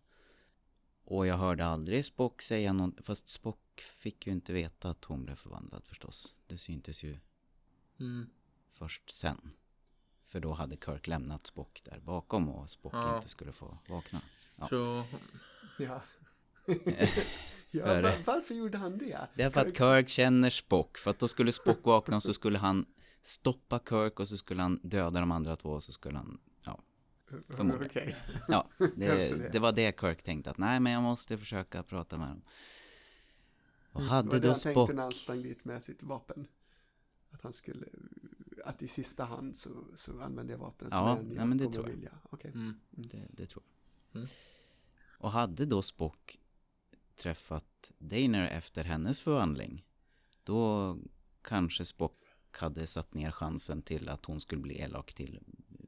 Och 1.06 1.28
jag 1.28 1.38
hörde 1.38 1.65
aldrig 1.65 2.06
Spock 2.06 2.41
säga 2.41 2.74
något. 2.74 3.06
Fast 3.06 3.30
Spock 3.30 3.82
fick 3.98 4.28
ju 4.28 4.34
inte 4.34 4.54
veta 4.54 4.89
att 4.89 5.06
hon 5.06 5.24
blev 5.26 5.36
förvandlad 5.36 5.84
förstås. 5.86 6.36
Det 6.48 6.58
syntes 6.58 7.04
ju 7.04 7.18
Mm. 8.00 8.30
först 8.74 9.15
sen. 9.18 9.52
För 10.28 10.39
då 10.39 10.54
hade 10.54 10.76
Kirk 10.78 11.08
lämnat 11.08 11.48
Spock 11.48 11.82
där 11.86 12.00
bakom 12.00 12.50
och 12.50 12.70
Spock 12.70 12.94
Ja. 12.94 13.15
inte 13.18 13.30
skulle 13.30 13.52
få 13.52 13.78
vakna. 13.89 14.22
Ja. 14.56 14.68
Så 14.70 15.04
Ja. 15.80 16.02
ja 17.72 17.86
För- 17.86 18.02
va- 18.02 18.12
varför 18.26 18.54
gjorde 18.56 18.78
han 18.78 18.98
det? 18.98 19.28
Det 19.36 19.44
är 19.44 19.50
för 19.50 19.60
att 19.60 19.68
Kirk- 19.68 19.78
Kirk 19.78 20.10
känner 20.10 20.50
Spock. 20.50 20.98
För 20.98 21.12
att 21.12 21.20
då 21.20 21.28
skulle 21.28 21.52
Spock 21.52 21.80
vakna 21.86 22.15
och 22.18 22.24
så 22.24 22.34
skulle 22.34 22.58
han 22.58 22.86
stoppa 23.22 23.80
Kirk 23.89 24.20
och 24.20 24.28
så 24.28 24.38
skulle 24.38 24.62
han 24.62 24.80
döda 24.84 25.20
de 25.20 25.32
andra 25.32 25.56
två 25.56 25.70
och 25.70 25.84
så 25.84 25.91
skulle 25.91 26.18
han. 26.18 26.39
Förmodligen. 27.28 27.86
Okej. 27.86 28.16
Ja, 28.48 28.70
det, 28.96 29.52
det. 29.52 29.60
var 29.60 29.72
det 29.72 30.00
Kirk 30.00 30.24
tänkte 30.24 30.52
att 30.52 30.58
nej 30.58 30.80
men 30.80 30.94
jag 30.94 31.04
måste 31.04 31.38
försöka 31.38 31.84
prata 31.84 32.18
med 32.18 32.28
dem. 32.28 32.42
Och 33.92 34.02
Det 34.02 34.08
hade 34.08 34.28
var 34.28 34.36
det 34.36 34.42
då 34.42 34.48
han 34.48 34.56
Spock, 34.56 34.74
tänkte 34.74 34.94
när 34.94 35.04
han 35.04 35.12
sprang 35.12 35.42
dit 35.42 35.66
med 35.66 35.84
sitt 35.84 36.04
vapen. 36.04 36.48
Att 37.32 37.44
han 37.44 37.54
skulle, 37.54 37.88
att 38.66 38.82
i 38.82 38.88
sista 38.88 39.24
hand 39.24 39.58
så, 39.58 39.70
så 39.96 40.22
använde 40.22 40.54
jag 40.54 40.60
vapnet. 40.60 40.90
Ja, 40.92 41.16
men 41.16 41.26
nej, 41.26 41.46
men 41.46 41.58
det 41.58 41.66
tror 41.66 41.86
jag. 41.86 41.96
vilja. 41.96 42.12
Okej. 42.30 42.52
mm. 42.54 42.80
det, 42.90 43.28
det 43.30 43.46
tror 43.46 43.64
jag. 44.12 44.20
Mm. 44.22 44.30
Och 45.18 45.32
hade 45.32 45.66
då 45.66 45.82
Spock 45.82 46.40
träffat 47.16 47.92
Dainer 47.98 48.48
efter 48.48 48.84
hennes 48.84 49.20
förvandling, 49.20 49.86
då 50.44 50.98
kanske 51.42 51.86
Spock 51.86 52.18
hade 52.52 52.88
satt 52.88 53.14
ner 53.14 53.32
chansen 53.32 53.82
till 53.82 54.10
att 54.10 54.26
hon 54.26 54.42
skulle 54.42 54.62
bli 54.62 54.80
elak 54.80 55.14
till 55.14 55.40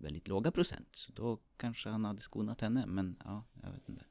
väldigt 0.07 0.27
låga 0.27 0.51
procent. 0.51 0.87
Så 0.91 1.11
då 1.11 1.39
kanske 1.57 1.89
han 1.89 2.05
hade 2.05 2.21
skonat 2.21 2.61
henne, 2.61 2.85
men 2.85 3.15
ja, 3.25 3.43
jag 3.63 3.71
vet 3.71 3.89
inte. 3.89 4.05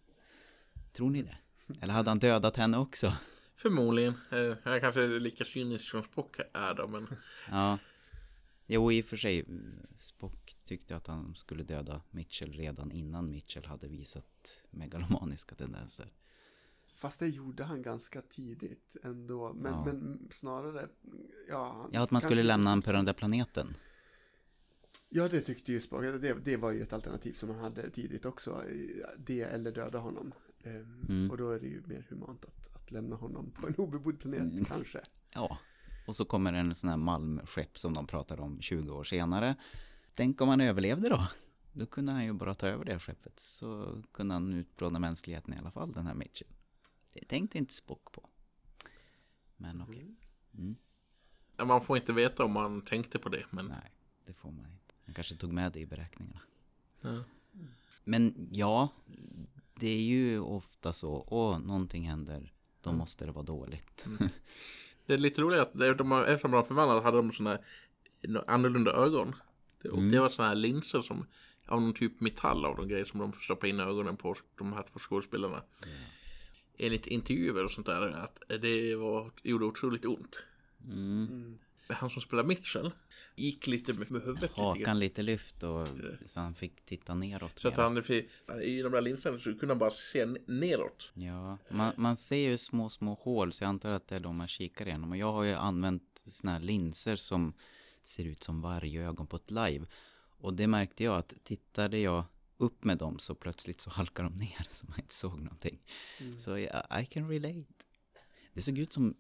Tror 0.93 1.11
ni 1.11 1.23
det? 1.23 1.39
Eller 1.81 1.95
hade 1.95 2.11
han 2.11 2.19
dödat 2.19 2.57
henne 2.57 2.79
också? 2.79 3.13
Förmodligen. 3.55 4.15
Eh, 4.31 4.39
Jag 4.65 4.81
kanske 4.81 5.03
är 5.03 5.21
lika 5.21 5.45
cynisk 5.45 5.85
som 5.91 6.03
Spock 6.03 6.37
är 6.53 6.75
då, 6.75 6.89
men 6.89 7.07
Ja, 7.51 7.79
Jo, 8.67 8.93
i 8.93 9.03
och 9.03 9.05
för 9.07 9.17
sig. 9.17 9.45
Spock 9.99 10.57
tyckte 10.65 10.97
att 10.97 11.07
han 11.07 11.35
skulle 11.35 11.63
döda 11.63 12.01
Mitchell 12.11 12.53
redan 12.53 12.93
innan 12.93 13.31
Mitchell 13.31 13.65
hade 13.65 13.89
visat 13.89 14.53
megalomaniska 14.71 15.55
tendenser. 15.55 16.13
Fast 16.97 17.19
det 17.21 17.29
gjorde 17.29 17.65
han 17.65 17.83
ganska 17.83 18.23
tidigt 18.23 18.97
ändå. 19.03 19.53
Men, 19.53 19.73
Ja. 19.73 19.85
men 19.85 20.29
snarare, 20.33 20.89
ja. 21.49 21.89
Ja, 21.93 22.03
att 22.03 22.11
man 22.11 22.21
skulle 22.21 22.43
lämna 22.43 22.71
honom 22.71 22.83
på 22.83 22.93
den 22.93 23.05
där 23.05 23.13
planeten. 23.13 23.77
Ja, 25.09 25.29
det 25.29 25.41
tyckte 25.41 25.73
ju 25.73 25.81
Spock. 25.81 26.03
Det, 26.03 26.35
det 26.35 26.57
var 26.57 26.71
ju 26.73 26.83
ett 26.83 26.93
alternativ 26.93 27.33
som 27.33 27.49
han 27.51 27.59
hade 27.59 27.91
tidigt 27.91 28.25
också. 28.25 28.63
Det 29.19 29.41
eller 29.43 29.73
döda 29.73 29.99
honom. 29.99 30.33
Ehm, 30.65 31.03
Mm. 31.09 31.31
Och 31.31 31.37
då 31.37 31.51
är 31.51 31.61
det 31.61 31.67
ju 31.67 31.83
mer 31.87 32.07
humant 32.11 32.45
att, 32.45 32.75
att 32.77 32.91
lämna 32.91 33.17
honom 33.17 33.51
på 33.51 33.67
en 33.67 33.75
obebodd 33.75 34.19
planet, 34.21 34.41
Mm. 34.53 34.65
kanske. 34.65 35.01
Ja, 35.35 35.59
och 36.07 36.17
så 36.17 36.25
kommer 36.25 36.53
en 36.53 36.75
sån 36.75 36.91
här 36.91 36.97
malmskepp 36.97 37.79
som 37.79 37.95
de 37.95 38.07
pratar 38.07 38.41
om 38.41 38.61
20 38.61 38.93
år 38.93 39.05
senare. 39.05 39.57
Tänk 40.15 40.41
om 40.41 40.49
han 40.49 40.61
överlevde 40.61 41.09
då? 41.09 41.29
Då 41.73 41.87
kunde 41.87 42.13
han 42.13 42.25
ju 42.25 42.33
bara 42.33 42.55
ta 42.55 42.67
över 42.69 42.85
det 42.85 42.99
skeppet. 42.99 43.41
Så 43.41 44.03
kunde 44.13 44.35
han 44.35 44.53
utplåna 44.53 44.99
mänskligheten 44.99 45.55
i 45.55 45.59
alla 45.59 45.71
fall, 45.71 45.93
den 45.93 46.07
här 46.07 46.15
Mitchell. 46.15 46.49
Det 47.13 47.25
tänkte 47.25 47.59
inte 47.59 47.75
Spock 47.75 48.13
på. 48.13 48.29
Men 49.57 49.83
okej. 49.83 50.15
Mm. 50.59 50.77
Man 51.65 51.85
får 51.85 51.97
inte 51.97 52.13
veta 52.13 52.45
om 52.45 52.53
man 52.53 52.83
tänkte 52.83 53.19
på 53.19 53.29
det. 53.29 53.47
Men 53.51 53.67
Nej, 53.67 53.93
det 54.27 54.33
får 54.33 54.51
man 54.51 54.67
inte. 54.73 54.86
Han 55.07 55.15
kanske 55.15 55.35
tog 55.37 55.53
med 55.53 55.73
det 55.73 55.81
i 55.81 55.87
beräkningarna. 55.87 56.41
ja. 57.01 57.25
Men 58.05 58.49
ja, 58.53 58.89
det 59.75 59.89
är 59.89 60.01
ju 60.03 60.41
ofta 60.41 60.93
så. 60.93 61.25
Åh, 61.27 61.59
någonting 61.59 62.09
händer. 62.09 62.53
Då 62.83 62.93
måste 62.93 63.27
det 63.27 63.33
vara 63.33 63.45
dåligt. 63.45 64.05
det 65.07 65.15
är 65.15 65.19
lite 65.19 65.41
roligt 65.41 65.61
att 65.61 65.73
de, 65.99 66.13
eftersom 66.13 66.51
de 66.51 66.67
förvandlade 66.67 67.01
hade 67.01 67.17
de 67.17 67.33
sådana 67.33 67.51
här 67.51 68.45
annorlunda 68.47 68.93
ögon. 68.93 69.35
Det, 69.83 69.89
och 69.89 69.99
Mm. 69.99 70.11
det 70.11 70.21
var 70.21 70.29
sådana 70.29 70.49
här 70.49 70.57
linser 70.57 71.01
som 71.03 71.27
av 71.67 71.81
någon 71.83 71.95
typ 71.95 72.21
metall 72.21 72.65
av 72.65 72.77
de 72.77 72.89
grejer 72.89 73.05
som 73.05 73.21
de 73.21 73.33
stoppade 73.33 73.69
in 73.69 73.81
i 73.81 73.83
ögonen 73.83 74.17
på 74.17 74.35
de 74.59 74.73
här 74.73 74.83
två 74.83 74.99
skådespelarna. 74.99 75.63
Enligt 76.79 77.07
intervjuer 77.07 77.65
och 77.65 77.71
sånt 77.71 77.87
där 77.87 78.03
att 78.09 78.43
det 78.61 78.97
var, 78.97 79.31
gjorde 79.43 79.65
otroligt 79.65 80.05
ont. 80.05 80.37
Mm. 80.85 81.59
Han 81.89 82.11
som 82.11 82.23
spelar 82.23 82.45
Mitchell 82.45 82.91
gick 83.37 83.67
lite 83.67 83.93
med, 83.93 84.11
med 84.11 84.23
huvudet 84.23 84.51
Hakan 84.53 84.99
lite 84.99 85.23
lyft 85.23 85.63
och 85.63 85.89
så 86.27 86.41
han 86.41 86.55
fick 86.55 86.85
titta 86.85 87.15
neråt. 87.15 87.59
Så 87.59 87.69
att 87.69 87.77
han 87.77 87.99
i 88.63 88.83
de 88.83 88.93
där 88.93 89.01
linserna 89.01 89.39
så 89.39 89.59
kunde 89.59 89.69
han 89.69 89.79
bara 89.79 89.91
se 89.91 90.27
neråt. 90.47 91.11
Ja, 91.15 91.59
man, 91.71 91.93
man 91.97 92.17
ser 92.17 92.37
ju 92.37 92.59
små, 92.59 92.91
små 92.91 93.15
hål 93.15 93.53
så 93.53 93.65
jag 93.65 93.69
antar 93.69 93.91
att 93.91 94.09
det 94.09 94.17
är 94.17 94.21
de 94.21 94.37
man 94.37 94.49
kikar 94.49 94.87
igenom. 94.87 95.11
Och 95.11 95.17
jag 95.17 95.33
har 95.33 95.43
ju 95.43 95.55
använt 95.55 96.03
såna 96.27 96.53
här 96.53 96.61
linser 96.61 97.17
som 97.17 97.55
ser 98.05 98.25
ut 98.25 98.45
som 98.45 98.61
vargögon 98.61 99.27
på 99.27 99.37
ett 99.37 99.51
live. 99.51 99.87
Och 100.39 100.55
det 100.55 100.67
märkte 100.67 101.05
jag 101.05 101.17
att 101.17 101.35
tittade 101.45 101.99
jag 101.99 102.25
upp 102.57 102.85
med 102.85 102.99
dem 102.99 103.19
så 103.19 103.35
plötsligt 103.35 103.81
så 103.81 103.91
halkar 103.91 104.23
de 104.25 104.39
ner 104.39 104.69
så 104.71 104.87
man 104.87 105.01
inte 105.01 105.15
såg 105.15 105.41
någonting. 105.41 105.79
Så 106.39 106.59
jag, 106.59 107.03
I 107.03 107.07
can 107.07 107.31
relate. 107.31 107.65
Det 108.53 108.63
såg 108.63 108.79
ut 108.79 108.93
som 108.93 109.15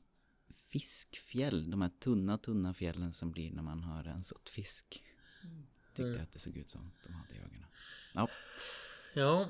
fiskfjäll, 0.68 1.70
de 1.70 1.82
här 1.82 1.90
tunna, 1.98 2.38
tunna 2.38 2.74
fjällen 2.74 3.12
som 3.12 3.32
blir 3.32 3.52
när 3.52 3.62
man 3.62 3.82
har 3.82 4.02
rensat 4.02 4.48
fisk. 4.48 5.04
Tyckte 5.88 6.02
jag 6.02 6.20
att 6.20 6.32
det 6.32 6.38
såg 6.38 6.56
ut 6.56 6.70
som 6.70 6.92
de 7.06 7.12
hade 7.12 7.34
i 7.34 7.38
ögonen. 7.38 7.68
Ja, 8.14 8.28
Ja, 9.16 9.46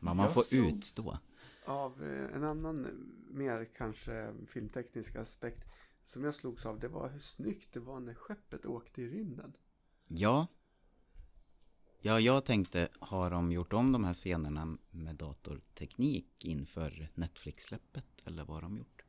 men 0.00 0.16
man 0.16 0.26
Jag 0.26 0.34
får 0.34 0.54
utstå. 0.54 1.18
Av 1.64 2.04
eh, 2.04 2.36
en 2.36 2.44
annan 2.44 2.84
eh, 2.84 2.92
mer 3.34 3.68
kanske 3.76 4.34
filmteknisk 4.46 5.16
aspekt 5.16 5.64
som 6.04 6.24
jag 6.24 6.34
slogs 6.34 6.66
av 6.66 6.80
det 6.80 6.88
var 6.88 7.08
hur 7.08 7.18
snyggt 7.18 7.72
det 7.72 7.80
var 7.80 8.00
när 8.00 8.14
skeppet 8.14 8.66
åkte 8.66 9.02
i 9.02 9.08
rymden. 9.08 9.52
Ja. 10.08 10.46
Ja, 12.00 12.20
jag 12.20 12.44
tänkte, 12.44 12.88
har 13.00 13.30
de 13.30 13.52
gjort 13.52 13.72
om 13.72 13.92
de 13.92 14.04
här 14.04 14.14
scenerna 14.14 14.78
med 14.90 15.16
datorteknik 15.16 16.44
inför 16.44 17.08
Netflix-släppet? 17.14 18.06
Eller 18.24 18.44
vad 18.44 18.56
har 18.56 18.62
de 18.62 18.78
gjort? 18.78 19.01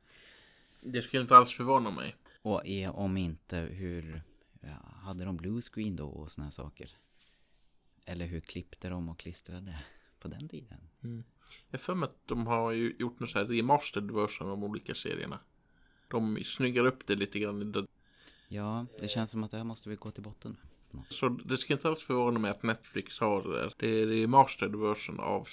Det 0.85 1.01
skulle 1.01 1.21
inte 1.21 1.37
alls 1.37 1.51
förvåna 1.53 1.91
mig. 1.91 2.15
Och 2.41 2.67
är, 2.67 2.95
om 2.95 3.17
inte, 3.17 3.57
hur... 3.57 4.21
Ja, 4.61 4.77
hade 5.01 5.25
de 5.25 5.37
blue 5.37 5.61
screen 5.61 5.95
då 5.95 6.07
och 6.07 6.31
såna 6.31 6.45
här 6.45 6.51
saker? 6.51 6.89
Eller 8.05 8.25
hur 8.25 8.39
klippte 8.39 8.89
de 8.89 9.09
och 9.09 9.19
klistrade 9.19 9.79
på 10.19 10.27
den 10.27 10.49
tiden? 10.49 10.77
Jag 11.69 11.77
har 11.77 11.77
för 11.77 11.95
mig 11.95 12.09
att 12.09 12.27
de 12.27 12.47
har 12.47 12.71
ju 12.71 12.95
gjort 12.99 13.21
en 13.21 13.27
sån 13.27 13.41
här 13.41 13.47
remastered 13.47 14.11
version 14.11 14.49
av 14.49 14.59
de 14.59 14.63
olika 14.63 14.95
serierna. 14.95 15.39
De 16.07 16.43
snyggar 16.43 16.85
upp 16.85 17.07
det 17.07 17.15
lite 17.15 17.39
grann. 17.39 17.87
Ja, 18.47 18.85
det 18.99 19.07
känns 19.07 19.31
som 19.31 19.43
att 19.43 19.51
det 19.51 19.57
här 19.57 19.63
måste 19.63 19.89
vi 19.89 19.95
gå 19.95 20.11
till 20.11 20.23
botten 20.23 20.57
med. 20.91 21.03
Så 21.09 21.29
det 21.29 21.57
ska 21.57 21.73
inte 21.73 21.87
alls 21.87 22.03
förvåna 22.03 22.39
mig 22.39 22.51
att 22.51 22.63
Netflix 22.63 23.19
har 23.19 23.43
det 23.43 23.53
där. 23.53 23.73
Det 23.77 23.87
är 23.87 24.05
remastered 24.05 24.75
version 24.75 25.19
av 25.19 25.47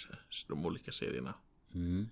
de 0.49 0.67
olika 0.67 0.93
serierna. 0.93 1.35
Mm. 1.75 2.09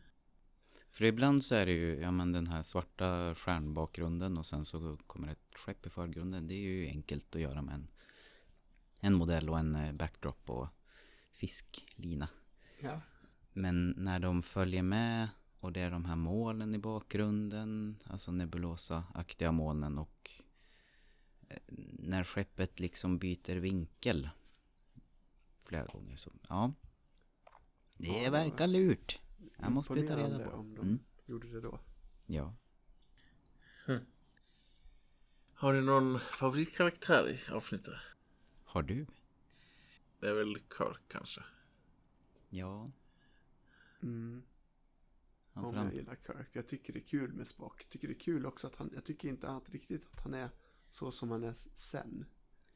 För 0.98 1.04
ibland 1.04 1.44
så 1.44 1.54
är 1.54 1.66
det 1.66 1.72
ju, 1.72 2.00
ja 2.00 2.11
men 2.11 2.32
den 2.32 2.46
här 2.46 2.62
svarta 2.62 3.34
stjärnbakgrunden 3.34 4.38
och 4.38 4.46
sen 4.46 4.64
så 4.64 4.96
kommer 5.06 5.28
ett 5.28 5.54
skepp 5.54 5.87
i 5.87 5.90
förgrunden. 5.90 6.46
Det 6.48 6.54
är 6.54 6.58
ju 6.58 6.87
enkelt 6.87 7.34
att 7.34 7.40
göra 7.40 7.62
med 7.62 7.74
en, 7.74 7.88
en 9.00 9.14
modell 9.14 9.50
och 9.50 9.58
en 9.58 9.74
eh, 9.74 9.92
backdrop 9.92 10.50
och 10.50 10.68
fisklina. 11.32 12.28
Ja. 12.80 13.00
Men 13.52 13.94
när 13.96 14.18
de 14.18 14.42
följer 14.42 14.82
med 14.82 15.28
och 15.61 15.72
det 15.72 15.80
är 15.80 15.90
de 15.90 16.04
här 16.04 16.16
molnen 16.16 16.74
i 16.74 16.78
bakgrunden, 16.78 18.02
alltså 18.04 18.32
nebulosa-aktiga 18.32 19.52
molnen 19.52 19.98
och 19.98 20.30
eh, 21.48 21.58
när 21.98 22.24
skeppet 22.24 22.80
liksom 22.80 23.18
byter 23.18 23.56
vinkel 23.56 24.28
flera 25.64 25.87
gånger 25.87 26.16
så, 26.16 26.30
ja. 26.48 26.72
Det 27.96 28.30
verkar 28.30 28.66
lurt. 28.66 29.18
Jag 29.57 29.72
måste 29.72 29.94
vi 29.94 30.07
ta 30.07 30.16
reda 30.16 30.44
på. 30.44 30.51
om 30.51 30.74
de 30.74 30.81
Mm. 30.87 30.98
gjorde 31.27 31.48
det 31.48 31.61
då. 31.61 31.81
Ja. 32.27 32.55
Har 35.55 35.72
ni 35.72 35.81
någon 35.83 36.20
favoritkaraktär 36.20 37.29
i 37.29 37.53
avsnittet? 37.53 37.94
Har 38.64 38.83
du? 38.83 39.07
Det 40.20 40.29
är 40.29 40.35
väl 40.35 40.55
Kirk 40.55 41.01
kanske. 41.09 41.40
Ja. 42.48 42.90
Mm. 44.03 44.42
Han 45.53 45.64
Om 45.64 45.74
jag 45.74 45.94
gillar 45.94 46.16
Kirk. 46.27 46.48
Jag 46.53 46.68
tycker 46.68 46.92
det 46.92 46.98
är 46.98 47.05
kul 47.07 47.33
med 47.33 47.46
Spock. 47.48 47.83
Jag 47.83 47.90
tycker 47.90 48.09
det 48.09 48.14
är 48.14 48.18
kul 48.20 48.46
också 48.46 48.66
att 48.66 48.77
han, 48.77 48.90
jag 48.94 49.05
tycker 49.05 49.29
inte 49.29 49.48
att 49.48 49.70
riktigt 49.70 50.07
att 50.12 50.20
han 50.20 50.35
är 50.35 50.51
så 50.90 51.12
som 51.12 51.31
han 51.31 51.44
är 51.44 51.53
sen. 51.74 52.24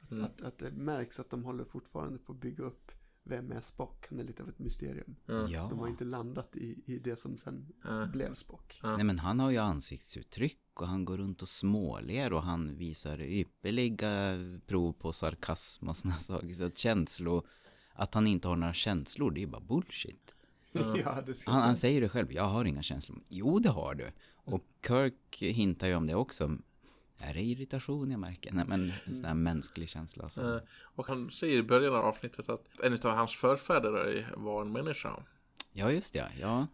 Att, 0.01 0.11
Mm. 0.11 0.25
att, 0.25 0.41
att 0.41 0.59
det 0.59 0.71
märks 0.71 1.21
att 1.21 1.31
de 1.31 1.45
håller 1.45 1.65
fortfarande 1.65 2.19
på 2.19 2.33
att 2.33 2.39
bygga 2.41 2.65
upp 2.65 2.93
vem 3.25 3.53
är 3.53 3.61
Spock. 3.61 4.07
Han 4.11 4.21
är 4.21 4.25
lite 4.25 4.43
av 4.43 4.49
ett 4.49 4.59
mysterium. 4.59 5.17
Ja. 5.27 5.49
Ja. 5.49 5.67
De 5.71 5.79
har 5.79 5.89
inte 5.89 6.05
landat 6.05 6.57
i, 6.57 6.79
i 6.87 6.99
det 6.99 7.17
som 7.17 7.37
sen 7.37 7.67
Ja. 7.85 8.07
blev 8.07 8.35
Spock. 8.35 8.81
Ja. 8.83 8.97
Nej 8.97 9.05
men 9.05 9.19
han 9.19 9.41
har 9.41 9.51
ju 9.51 9.59
ansiktsuttryck 9.59 10.59
och 10.75 10.87
han 10.89 11.05
går 11.05 11.17
runt 11.17 11.43
och 11.43 11.49
småler 11.49 12.33
och 12.33 12.43
han 12.43 12.77
visar 12.77 13.21
ypperliga 13.21 14.35
prov 14.67 14.93
på 14.93 15.13
sarkasm 15.13 15.89
och 15.89 15.97
såna 15.97 16.19
saker. 16.19 16.55
Så 16.55 16.65
att 16.65 16.79
känslor, 16.79 17.47
att 17.93 18.15
han 18.15 18.27
inte 18.27 18.49
har 18.49 18.57
några 18.57 18.75
känslor, 18.75 19.31
det 19.31 19.43
är 19.43 19.47
bara 19.47 19.61
bullshit. 19.61 20.35
ja, 20.73 21.23
Han, 21.47 21.63
han 21.63 21.77
säger 21.77 22.01
det 22.01 22.09
själv, 22.09 22.33
jag 22.33 22.49
har 22.49 22.65
inga 22.65 22.83
känslor. 22.83 23.23
Jo 23.29 23.59
det 23.59 23.71
har 23.71 23.95
du. 23.95 24.11
Och 24.35 24.65
Kirk 24.87 25.37
hintar 25.43 25.87
ju 25.87 25.95
om 25.95 26.07
det 26.07 26.15
också. 26.15 26.57
Är 27.23 27.35
det 27.35 27.43
irritation 27.43 28.11
jag 28.11 28.21
märker? 28.21 28.53
Nej 28.53 28.65
men 28.69 28.93
en 29.05 29.15
sån 29.15 29.25
här 29.25 29.35
mänsklig 29.35 29.89
känsla. 29.89 30.29
Så. 30.29 30.55
Eh, 30.57 30.63
Och 30.83 31.07
han 31.07 31.31
säger 31.31 31.59
i 31.59 31.63
början 31.63 31.95
av 31.95 32.05
avsnittet 32.05 32.49
att 32.49 32.81
en 32.83 32.93
av 32.93 33.17
hans 33.17 33.35
förfäder 33.37 34.29
var 34.37 34.63
en 34.63 34.73
människa. 34.73 35.23
Ja 35.73 35.91
just 35.91 36.13
det, 36.13 36.33
ja. 36.41 36.67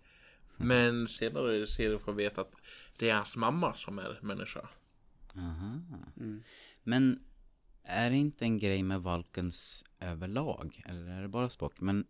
Men 0.56 1.08
senare 1.08 1.56
i 1.56 1.66
serien 1.66 2.00
får 2.00 2.12
vi 2.12 2.24
veta 2.24 2.40
att 2.40 2.52
det 2.98 3.10
är 3.10 3.14
hans 3.14 3.36
mamma 3.36 3.74
som 3.74 3.98
är 3.98 4.18
människa. 4.22 4.68
Aha. 5.36 5.80
Mm. 6.16 6.42
Men 6.82 7.24
är 7.82 8.10
det 8.10 8.16
inte 8.16 8.44
en 8.44 8.58
grej 8.58 8.82
med 8.82 9.02
Valkens 9.02 9.84
överlag? 10.00 10.82
Eller 10.86 11.10
är 11.10 11.22
det 11.22 11.28
bara 11.28 11.50
Spock? 11.50 11.80
Men 11.80 12.06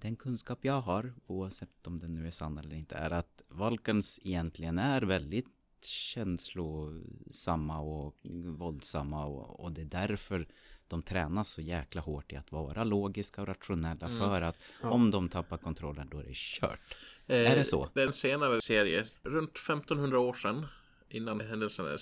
den 0.00 0.16
kunskap 0.16 0.58
jag 0.64 0.80
har, 0.80 1.14
oavsett 1.26 1.86
om 1.86 1.98
den 1.98 2.14
nu 2.14 2.26
är 2.26 2.30
sann 2.30 2.58
eller 2.58 2.76
inte, 2.76 2.94
är 2.94 3.10
att 3.10 3.42
Valkens 3.48 4.20
egentligen 4.22 4.78
är 4.78 5.02
väldigt 5.02 5.46
känslosamma 5.84 7.80
och 7.80 8.16
våldsamma 8.58 9.24
och, 9.24 9.60
och 9.60 9.72
det 9.72 9.80
är 9.80 9.84
därför 9.84 10.46
de 10.88 11.02
tränas 11.02 11.50
så 11.50 11.60
jäkla 11.60 12.00
hårt 12.00 12.32
i 12.32 12.36
att 12.36 12.52
vara 12.52 12.84
logiska 12.84 13.40
och 13.42 13.48
rationella 13.48 14.08
för 14.08 14.42
att 14.42 14.56
om 14.82 15.10
de 15.10 15.28
tappar 15.28 15.56
kontrollen 15.56 16.08
då 16.10 16.18
är 16.18 16.24
det 16.24 16.34
kört. 16.34 16.96
Eh, 17.26 17.52
Är 17.52 17.56
det 17.56 17.64
så? 17.64 17.90
Det 17.94 18.02
är 18.02 18.06
en 18.06 18.12
senare 18.12 18.60
serie, 18.62 19.04
runt 19.22 19.56
1500 19.56 20.18
år 20.18 20.34
sedan, 20.34 20.66
innan 21.08 21.40
händelserna 21.40 21.98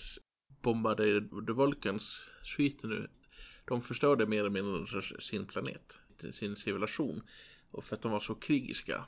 bombade 0.63 1.21
The 1.47 1.53
Vulcans 1.53 2.21
sviten 2.43 2.91
nu. 2.91 3.09
De 3.65 3.83
förstörde 3.83 4.27
mer 4.27 4.41
eller 4.41 4.51
mindre 4.51 5.03
sin 5.21 5.47
planet, 5.47 5.99
sin 6.31 6.57
civilisation. 6.57 7.23
Och 7.71 7.85
för 7.85 7.97
att 7.97 8.03
de 8.03 8.13
var 8.13 8.21
så 8.21 8.35
krigiska. 8.35 9.05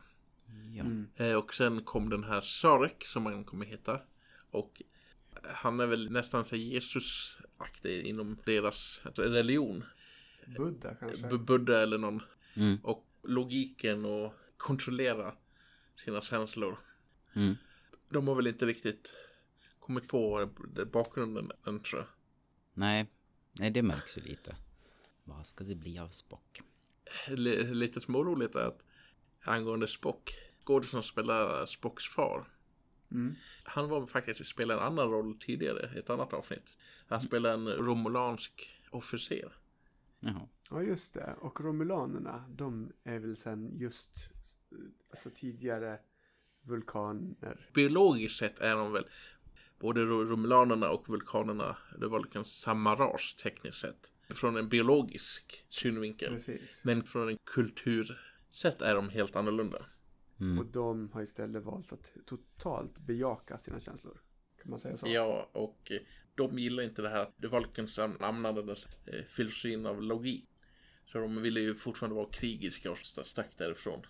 Ja. 0.74 0.84
Mm. 0.84 1.06
Eh, 1.16 1.34
Och 1.34 1.54
sen 1.54 1.82
kom 1.84 2.10
den 2.10 2.24
här 2.24 2.40
Sarek 2.40 3.04
som 3.04 3.26
han 3.26 3.44
kommer 3.44 3.66
heta. 3.66 4.00
Och 4.50 4.82
han 5.42 5.80
är 5.80 5.86
väl 5.86 6.10
nästan 6.10 6.44
så 6.44 6.56
Jesus 6.56 7.38
aktig 7.56 8.06
inom 8.06 8.38
deras 8.44 9.00
religion. 9.14 9.84
Buddha 10.56 10.94
kanske? 10.94 11.26
B- 11.28 11.38
Buddha 11.38 11.82
eller 11.82 11.98
någon. 11.98 12.22
Mm. 12.54 12.78
Och 12.82 13.06
logiken 13.22 14.04
och 14.04 14.32
kontrollera 14.56 15.34
sina 16.04 16.20
känslor. 16.20 16.78
Mm. 17.34 17.54
De 18.08 18.28
har 18.28 18.34
väl 18.34 18.46
inte 18.46 18.66
riktigt 18.66 19.12
kommit 19.80 20.08
på 20.08 20.50
bakgrunden 20.92 21.52
än 21.66 21.80
tror 21.80 22.00
jag. 22.00 22.08
Nej, 22.74 23.06
nej 23.52 23.70
det 23.70 23.82
märks 23.82 24.18
ju 24.18 24.22
lite. 24.22 24.56
Vad 25.24 25.46
ska 25.46 25.64
det 25.64 25.74
bli 25.74 25.98
av 25.98 26.08
Spock? 26.08 26.60
L- 27.26 27.70
lite 27.72 28.00
småroligt 28.00 28.54
är 28.54 28.66
att 28.66 28.82
angående 29.40 29.88
Spock, 29.88 30.30
skådisen 30.64 30.90
som 30.90 31.02
spelar 31.02 31.66
Spocks 31.66 32.08
far. 32.08 32.48
Mm. 33.10 33.34
Han 33.64 33.88
var 33.88 34.06
faktiskt 34.06 34.46
spelat 34.46 34.76
en 34.80 34.86
annan 34.86 35.10
roll 35.10 35.38
tidigare 35.40 35.90
i 35.96 35.98
ett 35.98 36.10
annat 36.10 36.32
avsnitt. 36.32 36.76
Han 37.08 37.20
spelade 37.20 37.54
en 37.54 37.68
romulansk 37.68 38.80
officer. 38.90 39.52
Jaha. 40.20 40.48
Ja, 40.70 40.82
just 40.82 41.14
det. 41.14 41.34
Och 41.40 41.60
romulanerna, 41.60 42.44
de 42.48 42.92
är 43.04 43.18
väl 43.18 43.36
sen 43.36 43.78
just, 43.78 44.30
eh, 44.72 44.78
alltså 45.10 45.30
tidigare 45.30 45.98
vulkaner. 46.62 47.70
Biologiskt 47.74 48.38
sett 48.38 48.58
är 48.58 48.74
de 48.74 48.92
väl 48.92 49.06
både 49.78 50.04
ro- 50.04 50.24
romulanerna 50.24 50.90
och 50.90 51.08
vulkanerna, 51.08 51.76
det 52.00 52.06
var 52.08 52.20
liksom 52.20 52.44
samma 52.44 52.94
ras 52.94 53.34
tekniskt 53.42 53.78
sett. 53.78 54.12
Från 54.28 54.56
en 54.56 54.68
biologisk 54.68 55.64
synvinkel. 55.68 56.32
Precis. 56.32 56.80
Men 56.84 57.04
från 57.04 57.28
en 57.28 57.38
kultursätt 57.44 58.82
är 58.82 58.94
de 58.94 59.08
helt 59.08 59.36
annorlunda. 59.36 59.86
Mm. 60.40 60.58
Och 60.58 60.66
de 60.66 61.10
har 61.12 61.22
istället 61.22 61.62
valt 61.62 61.92
att 61.92 62.12
totalt 62.26 62.98
bejaka 62.98 63.58
sina 63.58 63.80
känslor. 63.80 64.20
Kan 64.62 64.70
man 64.70 64.80
säga 64.80 64.96
så? 64.96 65.06
Ja, 65.08 65.50
och 65.52 65.90
eh, 65.92 66.00
de 66.34 66.58
gillar 66.58 66.82
inte 66.82 67.02
det 67.02 67.08
här 67.08 67.20
att 67.22 67.34
det 67.36 67.48
Vulcans 67.48 67.98
använde 67.98 68.76
eh, 69.06 69.24
filosofin 69.28 69.86
av 69.86 70.02
logik. 70.02 70.48
Så 71.06 71.18
de 71.18 71.42
ville 71.42 71.60
ju 71.60 71.74
fortfarande 71.74 72.16
vara 72.16 72.30
krigiska 72.30 72.90
och 72.90 72.98
st- 72.98 73.24
stack 73.24 73.58
därifrån. 73.58 74.06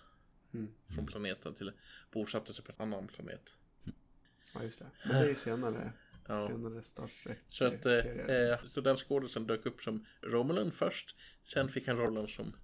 Mm. 0.53 0.73
Från 0.95 1.05
planeten 1.05 1.53
till 1.55 1.71
bosatte 2.11 2.53
sig 2.53 2.65
på 2.65 2.71
en 2.71 2.93
annan 2.93 3.07
planet. 3.07 3.53
Ja, 4.53 4.63
just 4.63 4.79
det. 4.79 4.91
Men 5.05 5.21
det 5.21 5.29
är 5.29 5.35
senare, 5.35 5.93
Ja. 6.27 6.47
senare 6.47 6.81
Trek 7.23 7.37
Så 7.49 7.65
att 7.65 7.85
eh, 7.85 7.95
eh, 7.95 8.65
så 8.65 8.81
den 8.81 8.97
skådisen 8.97 9.47
dök 9.47 9.65
upp 9.65 9.81
som 9.81 10.05
Romulan 10.21 10.71
först. 10.71 11.15
Sen 11.43 11.69
fick 11.69 11.87
han 11.87 11.97
rollen 11.97 12.27
som 12.27 12.55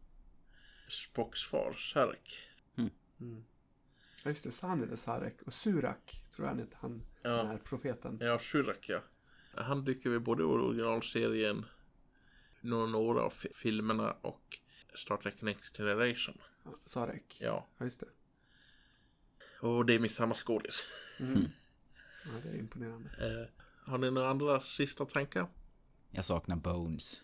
Spocks 0.89 1.43
far, 1.43 1.73
Sarek. 1.73 2.38
Mm. 2.78 3.43
Ja, 4.23 4.29
just 4.29 4.43
det. 4.43 4.51
Så 4.51 4.67
han 4.67 4.79
heter 4.81 4.95
Sarek. 4.95 5.41
Och 5.45 5.53
Surak 5.53 6.23
tror 6.36 6.45
jag 6.47 6.51
han 6.55 6.59
heter. 6.59 6.77
Han, 6.81 7.01
Ja. 7.21 7.29
den 7.29 7.47
här 7.47 7.57
profeten. 7.57 8.17
Ja, 8.21 8.39
Shurak 8.39 8.89
ja. 8.89 9.01
Han 9.55 9.83
dyker 9.86 10.09
väl 10.09 10.19
både 10.19 10.43
i 10.43 10.45
originalserien, 10.45 11.65
några, 12.62 12.86
några 12.86 13.21
av 13.21 13.29
fi- 13.29 13.51
filmerna 13.55 14.12
och 14.21 14.59
Star 14.95 15.17
Trek 15.17 15.41
Next 15.41 15.77
Generation. 15.77 16.38
Ja, 16.63 16.71
Sarek. 16.86 17.38
Ja, 17.41 17.67
Ja, 17.77 17.86
just 17.86 17.99
det. 17.99 18.07
och 19.59 19.86
det 19.86 19.93
är 19.93 19.99
med 19.99 20.12
samma 20.12 20.33
skådis. 20.36 20.83
Mm. 21.19 21.45
Ja, 22.25 22.31
det 22.43 22.49
är 22.49 22.55
imponerande. 22.59 23.09
Eh, 23.19 23.49
har 23.91 23.97
ni 23.97 24.12
några 24.12 24.29
andra 24.29 24.62
sista 24.62 25.05
tankar? 25.05 25.47
Jag 26.12 26.25
saknar 26.25 26.55
Bones. 26.55 27.21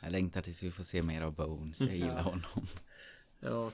Jag 0.00 0.12
längtar 0.12 0.42
tills 0.42 0.62
vi 0.62 0.70
får 0.70 0.84
se 0.84 1.02
mer 1.02 1.22
av 1.22 1.32
Bones. 1.34 1.80
Jag 1.80 1.96
gillar 1.96 2.22
honom. 2.22 2.66
Ja, 3.40 3.72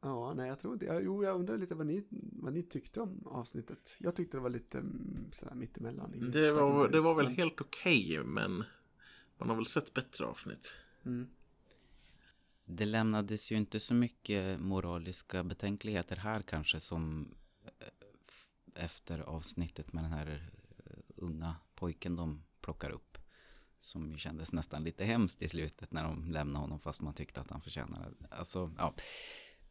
Ja, 0.00 0.34
nej 0.34 0.48
jag 0.48 0.58
tror 0.58 0.72
inte. 0.72 0.84
Ja, 0.84 1.00
jo, 1.00 1.24
jag 1.24 1.34
undrar 1.34 1.58
lite 1.58 1.74
vad 1.74 1.86
ni, 1.86 2.04
vad 2.10 2.52
ni 2.52 2.62
tyckte 2.62 3.00
om 3.00 3.26
avsnittet. 3.26 3.96
Jag 3.98 4.16
tyckte 4.16 4.36
det 4.36 4.40
var 4.40 4.50
lite 4.50 4.78
mm, 4.78 5.30
sådär 5.32 5.54
mittemellan. 5.54 6.30
Det 6.32 6.52
var, 6.52 6.88
det 6.88 7.00
var 7.00 7.14
högt, 7.14 7.28
väl 7.28 7.36
helt 7.36 7.60
okej, 7.60 8.20
men 8.24 8.64
man 9.38 9.48
har 9.48 9.56
väl 9.56 9.66
sett 9.66 9.94
bättre 9.94 10.24
avsnitt. 10.26 10.74
Mm. 11.04 11.28
Det 12.64 12.84
lämnades 12.84 13.50
ju 13.52 13.56
inte 13.56 13.80
så 13.80 13.94
mycket 13.94 14.60
moraliska 14.60 15.44
betänkligheter 15.44 16.16
här 16.16 16.42
kanske 16.42 16.80
som 16.80 17.34
eh, 17.64 18.84
efter 18.84 19.18
avsnittet 19.18 19.92
med 19.92 20.04
den 20.04 20.12
här 20.12 20.50
eh, 20.86 20.92
unga 21.16 21.56
pojken 21.74 22.16
de 22.16 22.42
plockar 22.60 22.90
upp. 22.90 23.18
Som 23.78 24.10
ju 24.10 24.18
kändes 24.18 24.52
nästan 24.52 24.84
lite 24.84 25.04
hemskt 25.04 25.42
i 25.42 25.48
slutet 25.48 25.92
när 25.92 26.04
de 26.04 26.30
lämnade 26.30 26.64
honom 26.64 26.80
fast 26.80 27.02
man 27.02 27.14
tyckte 27.14 27.40
att 27.40 27.50
han 27.50 27.60
förtjänade 27.60 28.06
Alltså, 28.30 28.70
ja. 28.78 28.94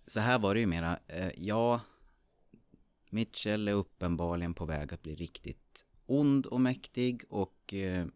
Så 0.07 0.19
här 0.19 0.39
var 0.39 0.53
det 0.53 0.59
ju 0.59 0.65
mera, 0.65 0.99
eh, 1.07 1.31
ja, 1.37 1.81
Mitchell 3.09 3.67
är 3.67 3.73
uppenbarligen 3.73 4.53
på 4.53 4.65
väg 4.65 4.93
att 4.93 5.03
bli 5.03 5.15
riktigt 5.15 5.85
ond 6.05 6.45
och 6.45 6.61
mäktig 6.61 7.23
och 7.29 7.73
eh, 7.73 8.07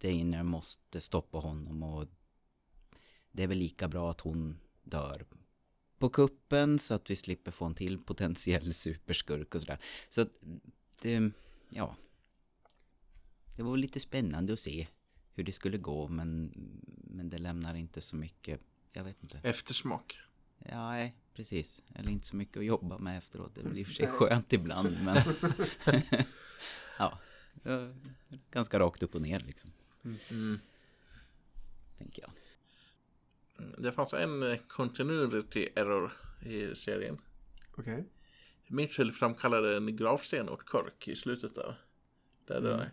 Dainer 0.00 0.42
måste 0.42 1.00
stoppa 1.00 1.38
honom 1.38 1.82
och 1.82 2.06
det 3.30 3.42
är 3.42 3.46
väl 3.46 3.58
lika 3.58 3.88
bra 3.88 4.10
att 4.10 4.20
hon 4.20 4.58
dör 4.82 5.26
på 5.98 6.08
kuppen 6.08 6.78
så 6.78 6.94
att 6.94 7.10
vi 7.10 7.16
slipper 7.16 7.50
få 7.50 7.64
en 7.64 7.74
till 7.74 7.98
potentiell 7.98 8.74
superskurk 8.74 9.54
och 9.54 9.60
sådär. 9.60 9.78
Så 10.08 10.20
att 10.20 10.30
det, 11.00 11.30
ja. 11.70 11.96
Det 13.56 13.62
var 13.62 13.76
lite 13.76 14.00
spännande 14.00 14.52
att 14.52 14.60
se 14.60 14.86
hur 15.34 15.44
det 15.44 15.52
skulle 15.52 15.78
gå 15.78 16.08
men, 16.08 16.52
men 17.04 17.30
det 17.30 17.38
lämnar 17.38 17.74
inte 17.74 18.00
så 18.00 18.16
mycket, 18.16 18.60
jag 18.92 19.04
vet 19.04 19.22
inte. 19.22 19.40
Eftersmak. 19.42 20.18
Ja, 20.58 20.88
nej, 20.90 21.14
precis. 21.34 21.82
Eller 21.94 22.10
inte 22.10 22.26
så 22.26 22.36
mycket 22.36 22.56
att 22.56 22.64
jobba 22.64 22.98
med 22.98 23.18
efteråt. 23.18 23.54
Det 23.54 23.60
är 23.60 23.64
väl 23.64 23.78
i 23.78 23.82
och 23.82 23.86
för 23.86 23.94
sig 23.94 24.06
skönt 24.06 24.52
ibland 24.52 24.96
men 25.04 25.16
ja, 26.98 27.18
ganska 28.50 28.78
rakt 28.78 29.02
upp 29.02 29.14
och 29.14 29.22
ner 29.22 29.40
liksom, 29.40 29.70
Mm. 30.30 30.58
tänker 31.98 32.22
jag. 32.22 32.30
Det 33.78 33.92
fanns 33.92 34.12
en 34.12 34.42
eh, 34.42 34.58
continuity 34.68 35.68
error 35.76 36.12
i 36.46 36.74
serien. 36.76 37.18
Okej. 37.76 38.04
Mitchell 38.66 39.12
framkallade 39.12 39.76
en 39.76 39.96
gravsten 39.96 40.48
åt 40.48 40.70
Kirk 40.72 41.08
i 41.08 41.16
slutet 41.16 41.54
där. 41.54 41.80
Där 42.46 42.60
det 42.60 42.74
Mm. 42.74 42.80
är 42.80 42.90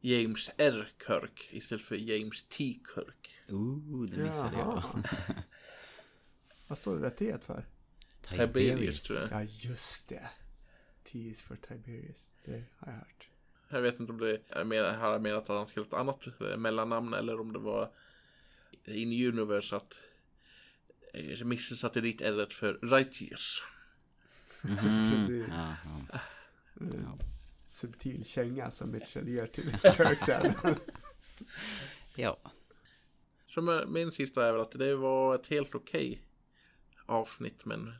James 0.00 0.50
R. 0.56 0.92
Kirk 1.06 1.48
istället 1.50 1.84
för 1.84 1.96
James 1.96 2.44
T. 2.44 2.78
Kirk. 2.94 3.40
Ooh, 3.48 4.06
det 4.10 4.16
missade 4.16 4.56
jag. 4.58 4.82
Vad 6.68 6.78
står 6.78 6.94
det 6.94 7.00
där 7.00 7.10
T 7.10 7.38
för? 7.38 7.64
Tiberius, 8.28 9.02
tror 9.02 9.18
jag. 9.18 9.28
Ja, 9.30 9.42
just 9.44 10.08
det. 10.08 10.30
T 11.04 11.18
is 11.18 11.42
för 11.42 11.56
Tiberius. 11.56 12.32
Det 12.44 12.64
har 12.78 12.92
jag 12.92 12.98
hört. 12.98 13.28
Jag 13.68 13.80
vet 13.82 14.00
inte 14.00 14.12
om 14.12 14.18
det 14.18 14.38
är 14.48 14.64
mer, 14.64 14.84
har 14.84 15.18
menat 15.18 15.42
att 15.50 15.56
han 15.56 15.66
skulle 15.66 15.84
ha 15.84 15.88
ett 15.88 16.00
annat 16.00 16.26
eh, 16.40 16.56
mellannamn 16.56 17.14
eller 17.14 17.40
om 17.40 17.52
det 17.52 17.58
var 17.58 17.90
in 18.84 19.28
universe 19.28 19.76
att 19.76 19.94
eh, 21.14 21.44
Mitchell 21.44 21.76
satte 21.76 22.00
dit 22.00 22.20
R 22.20 22.46
för 22.50 22.78
Righteous. 22.82 23.62
Mhm, 24.62 25.10
Precis. 25.12 25.46
ja, 25.48 25.76
ja. 26.12 26.20
Mm. 26.80 27.02
Ja. 27.04 27.18
Subtil 27.66 28.24
känga 28.24 28.70
som 28.70 28.90
Mitchell 28.90 29.28
ger 29.28 29.46
till 29.46 29.70
Kirk 29.82 30.26
där. 30.26 30.54
ja, 32.14 32.38
Så 33.46 33.84
min 33.88 34.12
sista 34.12 34.46
är 34.48 34.52
väl 34.52 34.60
att 34.60 34.72
det 34.72 34.94
var 34.94 35.34
ett 35.34 35.46
helt 35.46 35.74
okej 35.74 36.22
avsnitt 37.08 37.64
men 37.64 37.94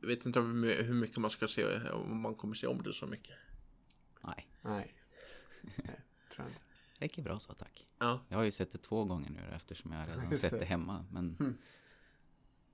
jag 0.00 0.08
vet 0.08 0.26
inte 0.26 0.40
hur 0.40 0.94
mycket 0.94 1.16
man 1.18 1.30
ska 1.30 1.48
se 1.48 1.90
om 1.90 2.20
man 2.20 2.34
kommer 2.34 2.54
se 2.54 2.66
om 2.66 2.82
det 2.82 2.92
så 2.92 3.06
mycket. 3.06 3.36
nej. 4.24 4.46
Nej. 4.62 4.94
Nej, 5.84 6.00
tror 6.34 6.48
inte. 6.48 6.60
Räcker 6.98 7.22
bra 7.22 7.38
så 7.38 7.54
tack. 7.54 7.86
Ja, 7.98 8.20
Jag 8.28 8.36
har 8.38 8.44
ju 8.44 8.52
sett 8.52 8.72
det 8.72 8.78
två 8.78 9.04
gånger 9.04 9.30
nu 9.30 9.54
eftersom 9.56 9.92
jag 9.92 10.08
redan 10.08 10.26
Just 10.30 10.40
sett 10.42 10.50
det. 10.50 10.58
det 10.58 10.64
hemma. 10.64 11.04
Men 11.10 11.36
Mm. 11.40 11.56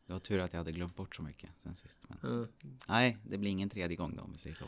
det 0.07 0.13
var 0.13 0.21
tur 0.21 0.39
att 0.39 0.53
jag 0.53 0.61
hade 0.61 0.73
glömt 0.73 0.97
bort 0.97 1.17
så 1.17 1.23
mycket 1.23 1.51
sen 1.63 1.77
sist. 1.77 1.99
Men, 2.09 2.19
mm. 2.33 2.49
nej, 2.89 3.19
det 3.25 3.39
blir 3.39 3.51
ingen 3.51 3.71
tredje 3.71 3.97
gång 3.97 4.17
då 4.17 4.23
om 4.23 4.33
vi 4.33 4.39
säger 4.39 4.57
så. 4.57 4.65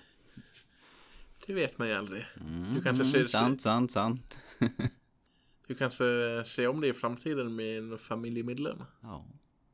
det 1.47 1.55
vet 1.55 1.79
man 1.79 1.89
ju 1.89 1.95
aldrig. 1.95 2.27
Mm, 2.41 2.75
Du 2.75 2.83
kanske 2.83 3.05
ser- 3.05 3.25
Sant, 3.25 3.63
sant, 3.63 3.93
sant. 3.93 4.39
Du 5.67 5.75
kanske 5.75 6.05
se 6.47 6.67
om 6.67 6.81
det 6.81 6.89
i 6.89 6.93
framtiden 6.93 7.57
med 7.57 7.79
en 7.79 7.99
familjemedlem. 7.99 8.83
Ja, 9.01 9.27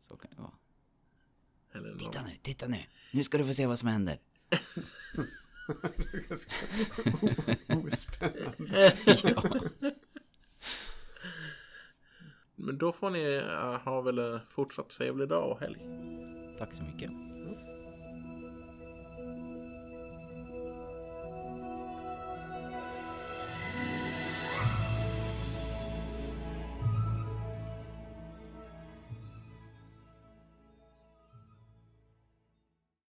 så 0.09 0.17
kan 0.17 0.31
det 0.37 0.43
vara. 0.43 0.53
Eller 1.73 1.89
någon. 1.89 1.99
Titta 1.99 2.23
nu, 2.23 2.31
titta 2.43 2.67
nu. 2.69 2.79
Nu 3.11 3.25
ska 3.25 3.39
du 3.39 3.47
få 3.47 3.55
se 3.55 3.67
vad 3.67 3.79
som 3.79 3.89
händer. 3.89 4.19
Det 5.97 6.17
är 6.19 6.29
ganska 6.29 6.55
o- 7.69 7.87
ospännande. 7.89 8.97
Men 12.57 12.79
då 12.79 12.93
får 12.93 13.11
ni 13.11 13.35
eh, 13.35 13.81
ha 13.85 14.01
väl 14.01 14.19
en 14.19 14.41
fortsatt 14.51 14.89
trevlig 14.91 15.29
dag 15.29 15.51
och 15.53 15.61
helg. 15.61 15.79
Tack 16.59 16.73
så 16.75 16.83
mycket. 16.83 17.11